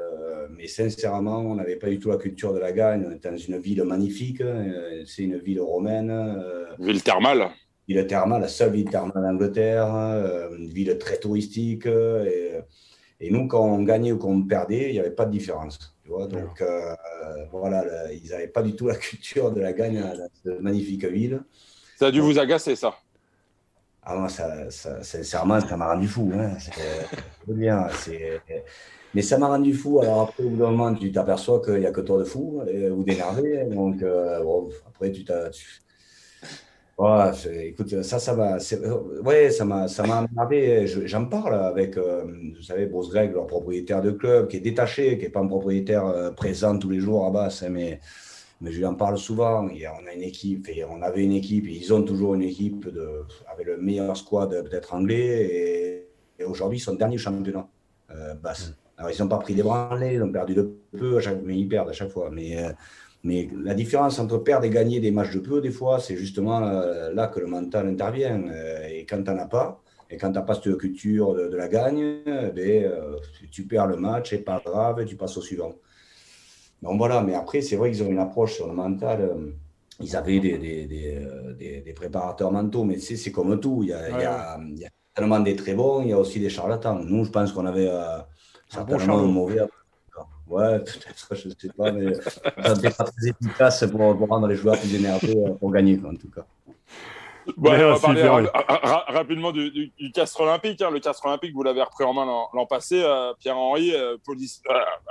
[0.60, 3.06] mais sincèrement, on n'avait pas du tout la culture de la gagne.
[3.08, 6.10] On était dans une ville magnifique, euh, c'est une ville romaine.
[6.12, 7.50] Euh, ville thermale
[7.88, 11.86] Ville thermale, la seule ville thermale d'Angleterre, euh, une ville très touristique.
[11.88, 15.98] Et, nous, quand on gagnait ou qu'on perdait, il n'y avait pas de différence.
[16.10, 16.64] Tu vois Donc
[17.52, 21.42] voilà, ils n'avaient pas du tout la culture de la gagne dans cette magnifique ville.
[21.98, 22.96] Ça a dû vous agacer, ça
[24.02, 26.32] ah, moi, ça, ça, sincèrement, ça m'a rendu fou.
[26.34, 26.58] Hein.
[26.58, 27.88] C'est bien.
[27.94, 28.42] C'est
[29.14, 30.00] mais ça m'a rendu fou.
[30.02, 32.62] Alors après, au bout d'un moment, tu t'aperçois qu'il n'y a que toi de fou
[32.62, 33.66] ou d'énervé.
[33.66, 35.50] Donc, euh, bon, après, tu t'as.
[37.52, 38.58] Écoute, ça, ça va.
[39.24, 40.86] Ouais, ça m'a, ça m'a énervé.
[40.88, 42.26] J'en parle avec, euh,
[42.56, 45.48] vous savez, Bruce Greg, leur propriétaire de club, qui est détaché, qui n'est pas un
[45.48, 48.02] propriétaire euh, présent tous les jours à Basse, hein, mais,
[48.60, 49.70] mais je lui en parle souvent.
[49.70, 52.44] Et on a une équipe, et on avait une équipe, et ils ont toujours une
[52.44, 53.24] équipe de,
[53.54, 56.06] avec le meilleur squad peut-être anglais.
[56.38, 57.68] Et, aujourd'hui, ils sont dernier championnat,
[58.42, 58.74] Basse.
[59.00, 61.58] Alors, ils n'ont pas pris des branlées, ils ont perdu de peu, à chaque, mais
[61.58, 62.30] ils perdent à chaque fois.
[62.30, 62.72] Mais, euh,
[63.24, 66.62] mais la différence entre perdre et gagner des matchs de peu, des fois, c'est justement
[66.64, 68.42] euh, là que le mental intervient.
[68.48, 71.56] Euh, et quand tu n'en as pas, et quand tu n'as pas cette culture de,
[71.56, 72.92] la gagne, ben,
[73.52, 75.76] tu perds le match, c'est pas grave, tu passes au suivant.
[76.82, 79.30] Donc voilà, mais après, c'est vrai qu'ils ont une approche sur le mental.
[80.00, 83.84] Ils avaient des, des, des, des préparateurs mentaux, mais c'est comme tout.
[83.84, 86.14] Il y, a, il, y a, il y, a, tellement des très bons, il y
[86.14, 86.98] a aussi des charlatans.
[87.04, 87.92] Nous, je pense qu'on avait
[88.70, 89.62] c'est un bon mauvais.
[90.50, 94.56] Ouais, peut-être, je ne sais pas, mais ça n'est pas très efficace pour, rendre les
[94.56, 96.44] joueurs plus énervés euh, pour gagner, en tout cas.
[97.56, 98.24] on va parler
[99.08, 100.82] rapidement du, du, Castre Olympique.
[100.82, 100.90] Hein.
[100.90, 103.00] Le Castre Olympique, vous l'avez repris en main l'an passé.
[103.04, 104.18] Euh, Pierre-Henri, euh,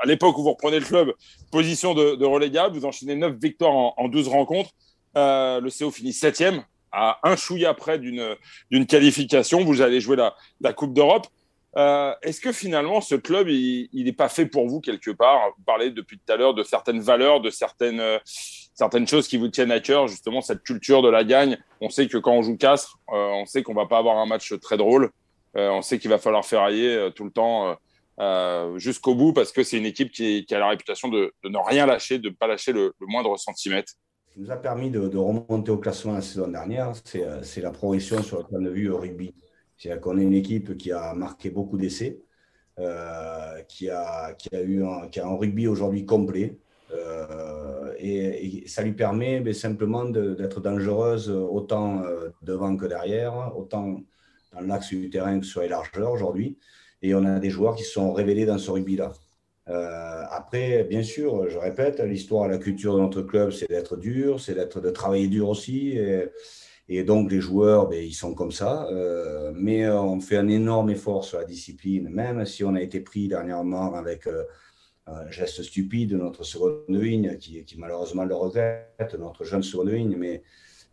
[0.03, 1.13] à l'époque où vous reprenez le club,
[1.53, 2.77] position de, relégable.
[2.77, 4.71] Vous enchaînez 9 victoires en, 12 rencontres.
[5.15, 6.43] le CO finit 7
[6.91, 9.65] à un chouïa près d'une qualification.
[9.65, 11.29] Vous allez jouer la, la Coupe d'Europe.
[11.77, 15.53] Euh, est-ce que finalement, ce club, il n'est pas fait pour vous quelque part?
[15.57, 19.37] Vous parlez depuis tout à l'heure de certaines valeurs, de certaines, euh, certaines choses qui
[19.37, 21.59] vous tiennent à cœur, justement cette culture de la gagne.
[21.81, 24.27] On sait que quand on joue Castres, euh, on sait qu'on va pas avoir un
[24.27, 25.11] match très drôle.
[25.55, 27.77] on sait qu'il va falloir ferrailler tout le temps
[28.77, 32.19] jusqu'au bout parce que c'est une équipe qui, a la réputation de, ne rien lâcher,
[32.19, 33.95] de ne pas lâcher le, moindre centimètre.
[34.37, 38.45] Nous a permis de, remonter au classement la saison dernière, c'est la progression sur le
[38.45, 39.35] point de vue rugby.
[39.79, 42.21] C'est-à-dire qu'on est une équipe qui a marqué beaucoup d'essais,
[42.81, 46.59] euh, qui, a, qui, a un, qui a un rugby aujourd'hui complet.
[46.93, 53.53] Euh, et, ça lui permet mais ben, simplement d'être dangereuse autant euh, devant que derrière,
[53.57, 54.01] autant
[54.53, 56.59] dans l'axe du terrain que sur les largeurs aujourd'hui.
[57.03, 59.13] Et on a des joueurs qui sont révélés dans ce rugby-là.
[60.31, 64.55] après, bien sûr, je répète, l'histoire la culture de notre club, c'est d'être dur, c'est
[64.55, 65.99] de travailler dur aussi.
[66.89, 68.87] Et donc, les joueurs, ben, ils sont comme ça.
[68.91, 72.81] Euh, mais euh, on fait un énorme effort sur la discipline, même si on a
[72.81, 74.45] été pris dernièrement avec euh,
[75.07, 79.91] un geste stupide de notre seconde ligne, qui, qui, malheureusement le regrette, notre jeune seconde
[79.91, 80.17] ligne.
[80.17, 80.43] Mais,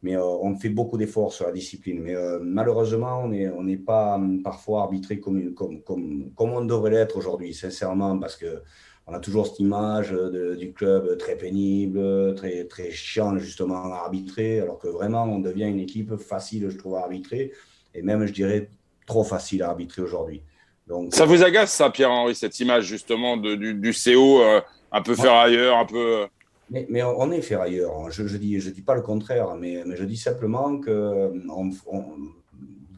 [0.03, 2.01] mais on fait beaucoup d'efforts sur la discipline.
[2.01, 7.17] Mais malheureusement, on n'est on pas parfois arbitré comme, comme, comme, comme on devrait l'être
[7.17, 8.61] aujourd'hui, sincèrement, parce que
[9.07, 10.11] on a toujours cette image
[10.57, 15.65] du club très pénible, très, très chiant justement à arbitrer, alors que vraiment on devient
[15.65, 17.51] une équipe facile, je trouve, à arbitrer,
[17.93, 18.69] et même, je dirais,
[19.05, 20.41] trop facile à arbitrer aujourd'hui.
[20.87, 25.01] Donc, ça vous agace, ça, Pierre-Henri, cette image justement de, du, du, CO euh, un
[25.01, 26.21] peu ferrailleur, un peu.
[26.21, 26.25] Euh
[26.69, 28.07] mais, mais, on est ferrailleur, hein.
[28.09, 31.69] je ne dis, je dis pas le contraire, mais, mais je dis simplement que on,
[31.69, 32.33] vous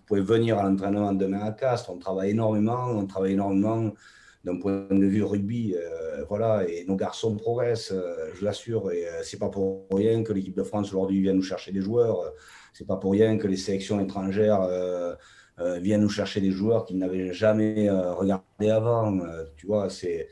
[0.06, 3.92] pouvez venir à l'entraînement demain à Castres, on travaille énormément, on travaille énormément
[4.48, 9.06] d'un point de vue rugby, euh, voilà, et nos garçons progressent, euh, je l'assure, et
[9.06, 12.34] euh, c'est pas pour rien que l'équipe de France aujourd'hui vient nous chercher des joueurs,
[12.74, 14.62] c'est pas pour rien que les sélections étrangères
[15.82, 19.18] viennent nous chercher des joueurs qu'ils n'avaient jamais regardé avant,
[19.56, 20.30] tu vois, c'est.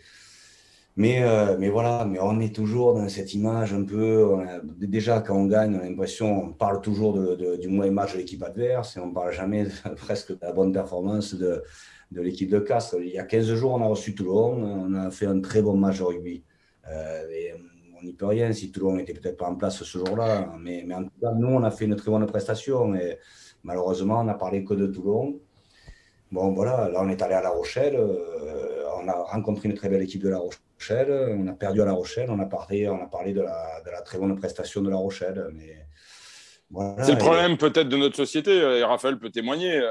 [0.98, 1.24] Mais,
[1.58, 4.38] mais voilà, mais on est toujours dans cette image un peu.
[4.78, 7.18] déjà, quand on gagne, on a l'impression, on parle toujours
[7.58, 9.66] du mauvais match de l'équipe adverse et on ne parle jamais
[9.98, 11.64] presque de la bonne performance de,
[12.12, 12.98] de l'équipe de Castres.
[13.00, 14.54] Il y a 15 jours, on a reçu Toulon,
[14.88, 16.44] on a fait un très bon match de rugby.
[16.88, 17.54] Euh, et
[17.98, 20.54] on n'y peut rien si Toulon n'était peut-être pas en place ce jour-là.
[20.60, 22.96] Mais, mais, en tout cas, nous, on a fait une très bonne prestation.
[22.96, 23.18] Et
[23.64, 25.40] malheureusement, on n'a parlé que de Toulon.
[26.32, 27.96] Bon, voilà, là, on est allé à La Rochelle.
[27.96, 31.36] Euh, on a rencontré une très belle équipe de La Rochelle.
[31.40, 32.30] On a perdu à La Rochelle.
[32.30, 34.98] On a parlé, on a parlé de, la, de la très bonne prestation de La
[34.98, 35.50] Rochelle.
[35.54, 35.86] Mais
[37.04, 39.82] c'est le problème peut-être de notre société, et Raphaël peut témoigner.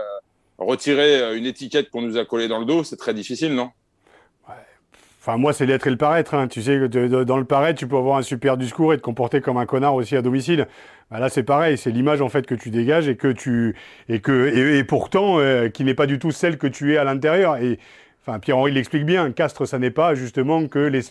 [0.59, 3.70] Retirer euh, une étiquette qu'on nous a collée dans le dos, c'est très difficile, non?
[5.26, 6.34] Enfin, moi, c'est l'être et le paraître.
[6.34, 6.48] Hein.
[6.48, 9.40] Tu sais, que dans le paraître, tu peux avoir un super discours et te comporter
[9.40, 10.68] comme un connard aussi à domicile.
[11.11, 11.78] Bah, là, c'est pareil.
[11.78, 13.74] C'est l'image en fait que tu dégages et que tu
[14.11, 17.05] et que et, pourtant euh, qui n'est pas du tout celle que tu es à
[17.05, 17.57] l'intérieur.
[17.57, 17.78] Et
[18.26, 21.02] Enfin, Pierre-Henri l'explique bien, Castres, ça n'est pas justement que, les,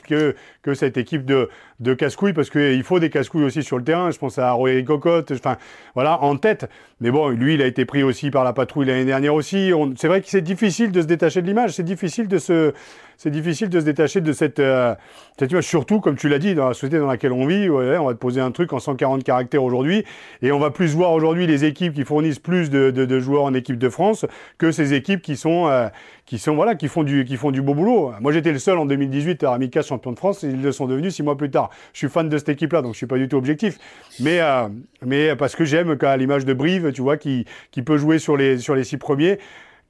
[0.63, 1.47] que cette équipe de,
[1.83, 4.09] de casse-couilles, parce qu'il faut des casse-couilles aussi sur le terrain.
[4.09, 5.57] Je pense à Roy Cocotte, enfin,
[5.93, 6.69] voilà, en tête.
[7.01, 9.71] Mais bon, lui, il a été pris aussi par la patrouille l'année dernière aussi.
[9.97, 12.73] C'est vrai que c'est difficile de se détacher de l'image, c'est difficile de se,
[13.17, 14.95] c'est difficile de se détacher de cette, euh,
[15.37, 17.69] cette image, surtout, comme tu l'as dit, dans la société dans laquelle on vit.
[17.69, 20.03] On va te poser un truc en 140 caractères aujourd'hui,
[20.41, 23.43] et on va plus voir aujourd'hui les équipes qui fournissent plus de, de, de, joueurs
[23.43, 24.25] en équipe de France
[24.57, 25.87] que ces équipes qui sont, euh,
[26.25, 28.13] qui sont, voilà, qui font du, qui font du beau boulot.
[28.21, 31.15] Moi, j'étais le seul en 2018 à Amica champion de France, ils le sont devenus
[31.15, 31.69] six mois plus tard.
[31.93, 33.77] Je suis fan de cette équipe-là, donc je suis pas du tout objectif.
[34.19, 37.45] Mais, euh, parce que j'aime qu'à l'image de Brive, tu vois, qui,
[37.85, 39.39] peut jouer sur les, six premiers.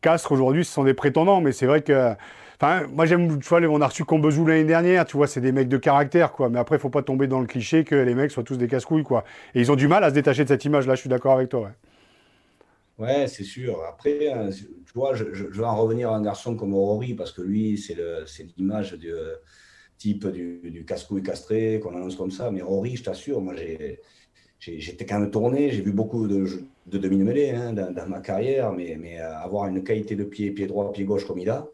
[0.02, 2.14] Castres, aujourd'hui, ce sont des prétendants, mais c'est vrai que
[2.62, 5.52] Enfin, moi j'aime, tu vois, on a reçu Combezou l'année dernière, tu vois, c'est des
[5.52, 6.50] mecs de caractère, quoi.
[6.50, 9.04] Mais après, faut pas tomber dans le cliché que les mecs soient tous des casse-couilles,
[9.04, 9.26] quoi.
[9.54, 11.50] Et ils ont du mal à se détacher de cette image-là, je suis d'accord avec
[11.50, 11.72] toi,
[13.00, 13.28] ouais.
[13.28, 13.84] C'est sûr.
[13.88, 17.32] Après, hein, tu vois, je, je, vais en revenir à un garçon comme Rory, parce
[17.32, 17.98] que lui, c'est
[18.58, 19.12] l'image du
[20.04, 22.51] type du, casse-couille castré, qu'on annonce comme ça.
[22.51, 23.54] Mais Rory, je t'assure, moi
[24.60, 26.45] j'étais quand même tourné, j'ai vu beaucoup de,
[26.88, 30.91] de demi-mêlées hein, dans, ma carrière, mais, mais avoir une qualité de pied, pied droit,
[30.91, 31.68] pied gauche comme il a,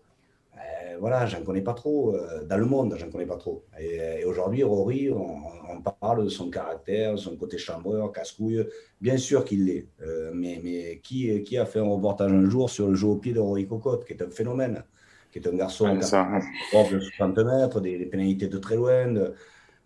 [0.99, 2.15] voilà, j'en connais pas trop.
[2.15, 3.63] Euh, dans le monde, j'en connais pas trop.
[3.79, 8.67] Et, aujourd'hui, Rory, on, parle de son caractère, son côté chambreur, casse-couille.
[8.99, 9.87] Bien sûr qu'il l'est.
[10.01, 13.15] Euh, mais, mais qui, qui a fait un reportage un jour sur le jeu au
[13.15, 14.83] pied de Rory Cocotte, qui est un phénomène,
[15.31, 19.07] qui est un garçon ouais, de 60 mètres, des, pénalités de très loin,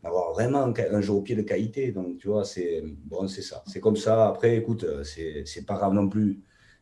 [0.01, 1.91] d'avoir vraiment un jeu au pied de qualité.
[1.91, 3.63] Donc, tu vois, c'est bon, c'est ça.
[3.67, 4.27] C'est comme ça.
[4.27, 6.39] Après, écoute, c'est pas grave non plus.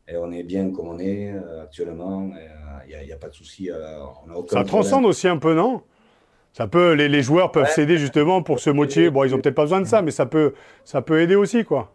[0.08, 2.32] Et on est bien comme on est euh, actuellement
[2.88, 3.72] il n'y a, pas de souci.
[3.72, 4.00] Euh,
[4.50, 5.82] ça transcende aussi un peu, non?
[6.54, 9.10] Ça peut, les, les joueurs peuvent s'aider justement pour se motiver.
[9.10, 10.54] Bon, ils n'ont peut-être pas besoin de ça, mais ça peut,
[10.84, 11.94] ça peut aider aussi, quoi.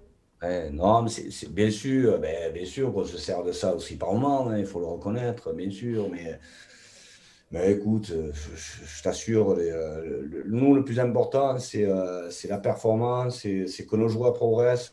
[0.72, 1.10] Non, mais
[1.48, 4.66] bien sûr, ben, bien sûr qu'on se sert de ça aussi par moment, hein, il
[4.66, 6.38] faut le reconnaître, bien sûr, mais
[7.52, 13.86] mais écoute, euh, je, t'assure, euh, nous, le plus important, euh, c'est la performance, c'est
[13.86, 14.92] que nos joueurs progressent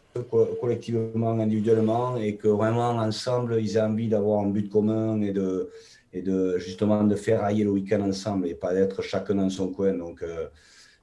[0.61, 5.71] collectivement, individuellement, et que vraiment, ensemble, ils aient envie d'avoir un but commun et de,
[6.13, 9.69] et de justement de faire railler le week-end ensemble et pas d'être chacun dans son
[9.69, 9.93] coin.
[9.93, 10.23] Donc,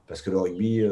[0.07, 0.83] parce que le rugby,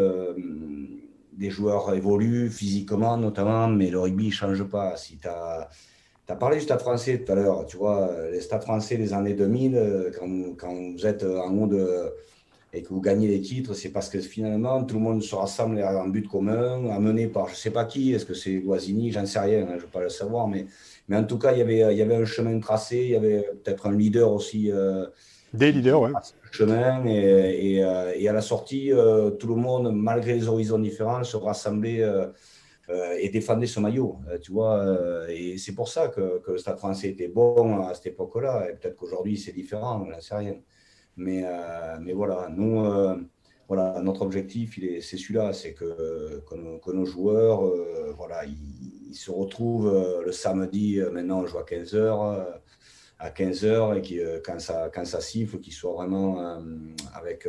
[1.34, 4.98] des joueurs évoluent physiquement notamment, mais le rugby ne change pas.
[4.98, 8.98] Si tu as parlé du stade français tout à l'heure, tu vois, les stades français
[8.98, 12.12] des années 2000, euh, quand, quand vous êtes en haut de,
[12.72, 15.82] et que vous gagnez les titres, c'est parce que finalement, tout le monde se rassemble
[15.82, 19.26] un but commun, amené par je ne sais pas qui, est-ce que c'est Guazzini, j'en
[19.26, 20.68] sais rien, hein, je ne veux pas le savoir, mais,
[21.08, 23.50] mais en tout cas, il y avait, y avait un chemin tracé, il y avait
[23.64, 24.72] peut-être un leader aussi.
[24.72, 25.08] Euh,
[25.54, 26.12] Des leaders, oui.
[26.52, 28.92] Chemin, euh, et, à la sortie,
[29.40, 32.04] tout le monde, malgré les horizons différents, se rassemblait
[32.90, 34.80] euh, et défendait ce maillot, euh, tu vois.
[34.80, 38.68] Euh, et c'est pour ça que, que, le Stade français était bon à cette époque-là.
[38.68, 40.56] Et peut-être qu'aujourd'hui, c'est différent, on n'en sait rien.
[41.16, 41.44] Mais,
[42.00, 42.82] mais voilà, nous,
[43.68, 47.62] voilà, notre objectif, c'est celui-là, c'est que, que, nos, joueurs,
[48.16, 52.46] voilà, ils, se retrouvent le samedi, maintenant on joue à 15h,
[53.20, 56.62] à 15h, et qui, quand, ça, quand ça siffle, qu'ils soient vraiment
[57.14, 57.48] avec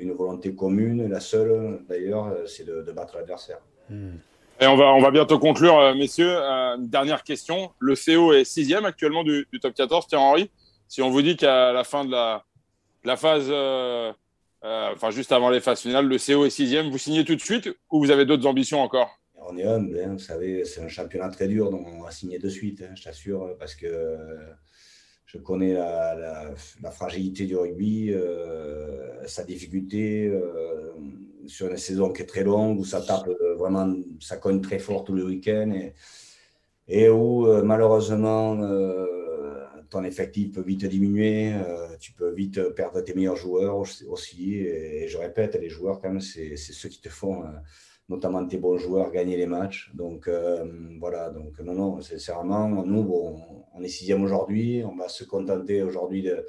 [0.00, 1.08] une volonté commune.
[1.08, 3.60] La seule, d'ailleurs, c'est de, battre l'adversaire.
[4.62, 6.36] Et on va, on va bientôt conclure, euh, messieurs.
[6.38, 7.72] Euh, dernière question.
[7.80, 10.50] Le CO est sixième actuellement du, top 14, Thierry-Henri.
[10.86, 12.44] Si on vous dit qu'à la fin de la,
[13.02, 14.12] la phase, euh,
[14.62, 17.70] enfin juste avant les phases finales, le CO est sixième, vous signez tout de suite
[17.90, 19.18] ou vous avez d'autres ambitions encore?
[19.34, 22.38] On est humble, hein, vous savez, c'est un championnat très dur, donc on va signer
[22.38, 24.16] de suite, hein, je t'assure, parce que
[25.32, 26.54] je connais la,
[26.90, 28.14] fragilité du rugby,
[29.26, 30.30] sa difficulté
[31.46, 34.78] sur une saison qui est très longue, où ça tape euh, vraiment, ça cogne très
[34.78, 35.94] fort tous les week-ends et,
[36.88, 39.06] et où euh, malheureusement euh,
[39.90, 41.52] ton effectif peut vite diminuer,
[42.00, 44.54] tu peux vite perdre tes meilleurs joueurs aussi.
[44.54, 47.44] Et, je répète, les joueurs, quand même, c'est ceux qui te font,
[48.12, 49.90] notamment tes bons joueurs, gagner les matchs.
[49.94, 50.30] Donc
[51.00, 53.04] voilà, donc non, non, sincèrement, nous,
[53.74, 56.44] on est sixième aujourd'hui, on va se contenter aujourd'hui de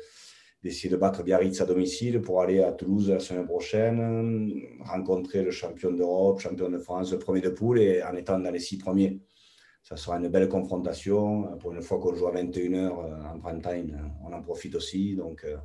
[0.64, 5.52] d'essayer de battre Biarritz à domicile pour aller à Toulouse la semaine prochaine, rencontrer le
[5.52, 8.78] champion d'Europe, champion de France, le premier de poule, et en étant dans les six
[8.78, 9.20] premiers.
[9.84, 11.58] Ça sera une belle confrontation.
[11.60, 15.16] Pour une fois qu'on joue à 21h euh, en prime time, on en profite aussi.
[15.16, 15.58] Donc euh,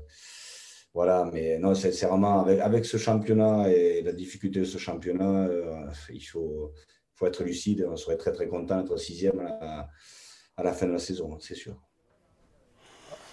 [0.99, 5.86] voilà, mais non, sincèrement, avec, avec ce championnat et la difficulté de ce championnat, euh,
[6.12, 6.72] il faut,
[7.14, 7.86] faut être lucide.
[7.88, 9.88] On serait très très content d'être sixième à
[10.59, 11.76] à la fin de la saison, c'est sûr.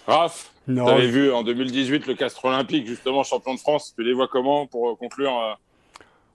[0.06, 3.92] Raph, tu avais vu en 2018 le Castre Olympique, justement champion de France.
[3.96, 5.58] Tu les vois comment pour conclure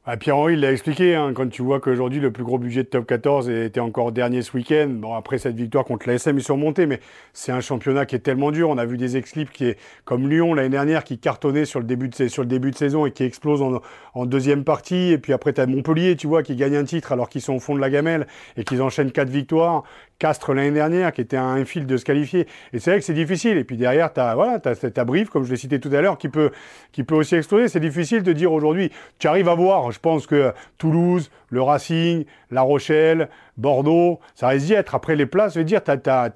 [0.03, 3.05] ah, Pierre-Henri l'a expliqué, hein, quand tu vois qu'aujourd'hui le plus gros budget de top
[3.05, 4.87] 14 était encore dernier ce week-end.
[4.89, 6.99] Bon, après cette victoire contre l'ASM, ils sont montés, mais
[7.33, 8.69] c'est un championnat qui est tellement dur.
[8.69, 11.85] On a vu des ex-clips qui est comme Lyon l'année dernière qui cartonnait sur le
[11.85, 15.11] début de, saison et qui explose en, deuxième partie.
[15.11, 17.53] Et puis après, tu as Montpellier, tu vois, qui gagne un titre alors qu'ils sont
[17.53, 18.25] au fond de la gamelle
[18.57, 19.83] et qu'ils enchaînent quatre victoires.
[20.21, 22.47] Castres l'année dernière, qui était un fil de se qualifier.
[22.73, 23.57] Et c'est vrai que c'est difficile.
[23.57, 26.19] Et puis derrière, tu as, voilà, as, Brive, comme je l'ai cité tout à l'heure,
[26.19, 26.51] qui peut,
[26.91, 27.69] qui peut aussi exploser.
[27.69, 32.25] C'est difficile de dire aujourd'hui, tu arrives à voir, je pense que Toulouse, le Racing,
[32.51, 34.93] La Rochelle, Bordeaux, ça risque d'y être.
[34.93, 35.81] Après les places, je veux dire,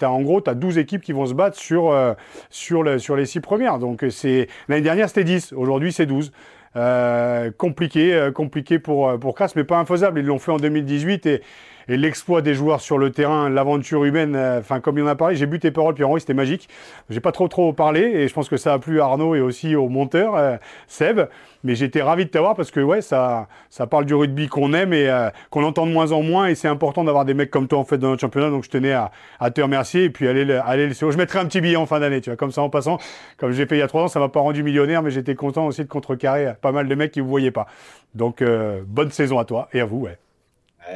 [0.02, 2.14] en gros, tu as 12 équipes qui vont se battre sur, euh,
[2.50, 3.78] sur, le, sur les 6 premières.
[3.78, 5.52] Donc c'est l'année dernière, c'était 10.
[5.52, 6.32] Aujourd'hui, c'est 12.
[6.74, 10.18] Euh, compliqué, euh, compliqué pour, pour Castres, mais pas infaisable.
[10.18, 11.42] Ils l'ont fait en 2018 et
[11.88, 15.14] et l'exploit des joueurs sur le terrain, l'aventure humaine, euh, enfin comme il en a
[15.14, 16.68] parlé, j'ai bu tes paroles Pierre-Henri, c'était magique.
[17.10, 19.40] J'ai pas trop trop parlé et je pense que ça a plu à Arnaud et
[19.40, 20.56] aussi au monteur euh,
[20.88, 21.20] Seb,
[21.62, 24.92] mais j'étais ravi de t'avoir parce que ouais, ça ça parle du rugby qu'on aime
[24.92, 27.68] et euh, qu'on entend de moins en moins et c'est important d'avoir des mecs comme
[27.68, 29.10] toi en fait dans notre championnat donc je tenais à,
[29.50, 32.30] te remercier et puis aller aller je mettrai un petit billet en fin d'année, tu
[32.30, 32.98] vois, comme ça en passant,
[33.36, 35.34] comme j'ai fait il y a trois ans, ça m'a pas rendu millionnaire mais j'étais
[35.34, 37.66] content aussi de contrecarrer pas mal de mecs qui vous voyaient pas.
[38.14, 38.42] Donc
[38.86, 40.08] bonne saison à toi et à vous,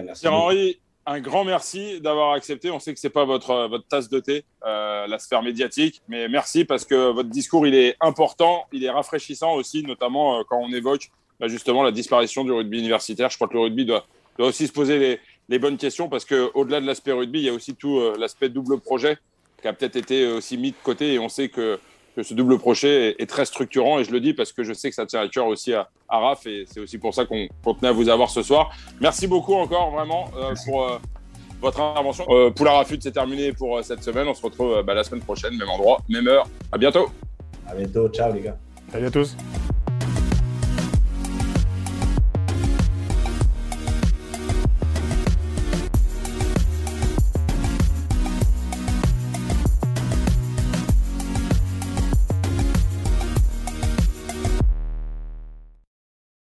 [0.05, 0.29] merci.
[0.29, 2.71] Henri, un grand merci d'avoir accepté.
[2.71, 6.29] On sait que c'est pas votre, votre tasse de thé, euh, la sphère médiatique, mais
[6.29, 10.59] merci parce que votre discours il est important, il est rafraîchissant aussi, notamment euh, quand
[10.59, 13.31] on évoque bah, justement la disparition du rugby universitaire.
[13.31, 14.07] Je crois que le rugby doit,
[14.39, 17.45] doit aussi se poser les, les bonnes questions parce que au-delà de l'aspect rugby, il
[17.45, 19.19] y a aussi tout euh, l'aspect double projet
[19.61, 21.79] qui a peut-être été aussi mis de côté et on sait que
[22.15, 24.89] que ce double projet est, très structurant et je le dis parce que je sais
[24.89, 27.75] que ça tient à cœur aussi à, à Raph et c'est aussi pour ça qu'on
[27.75, 28.71] tenait à vous avoir ce soir.
[29.01, 30.99] Merci beaucoup encore vraiment euh, pour euh,
[31.61, 32.27] votre intervention.
[32.31, 34.27] Euh, Poula Rafut, c'est terminé pour euh, cette semaine.
[34.29, 36.49] On se retrouve bah, la semaine prochaine, même endroit, même heure.
[36.73, 37.11] À bientôt.
[37.69, 38.09] À bientôt.
[38.09, 38.57] Ciao les gars.
[38.91, 39.37] Salut à tous.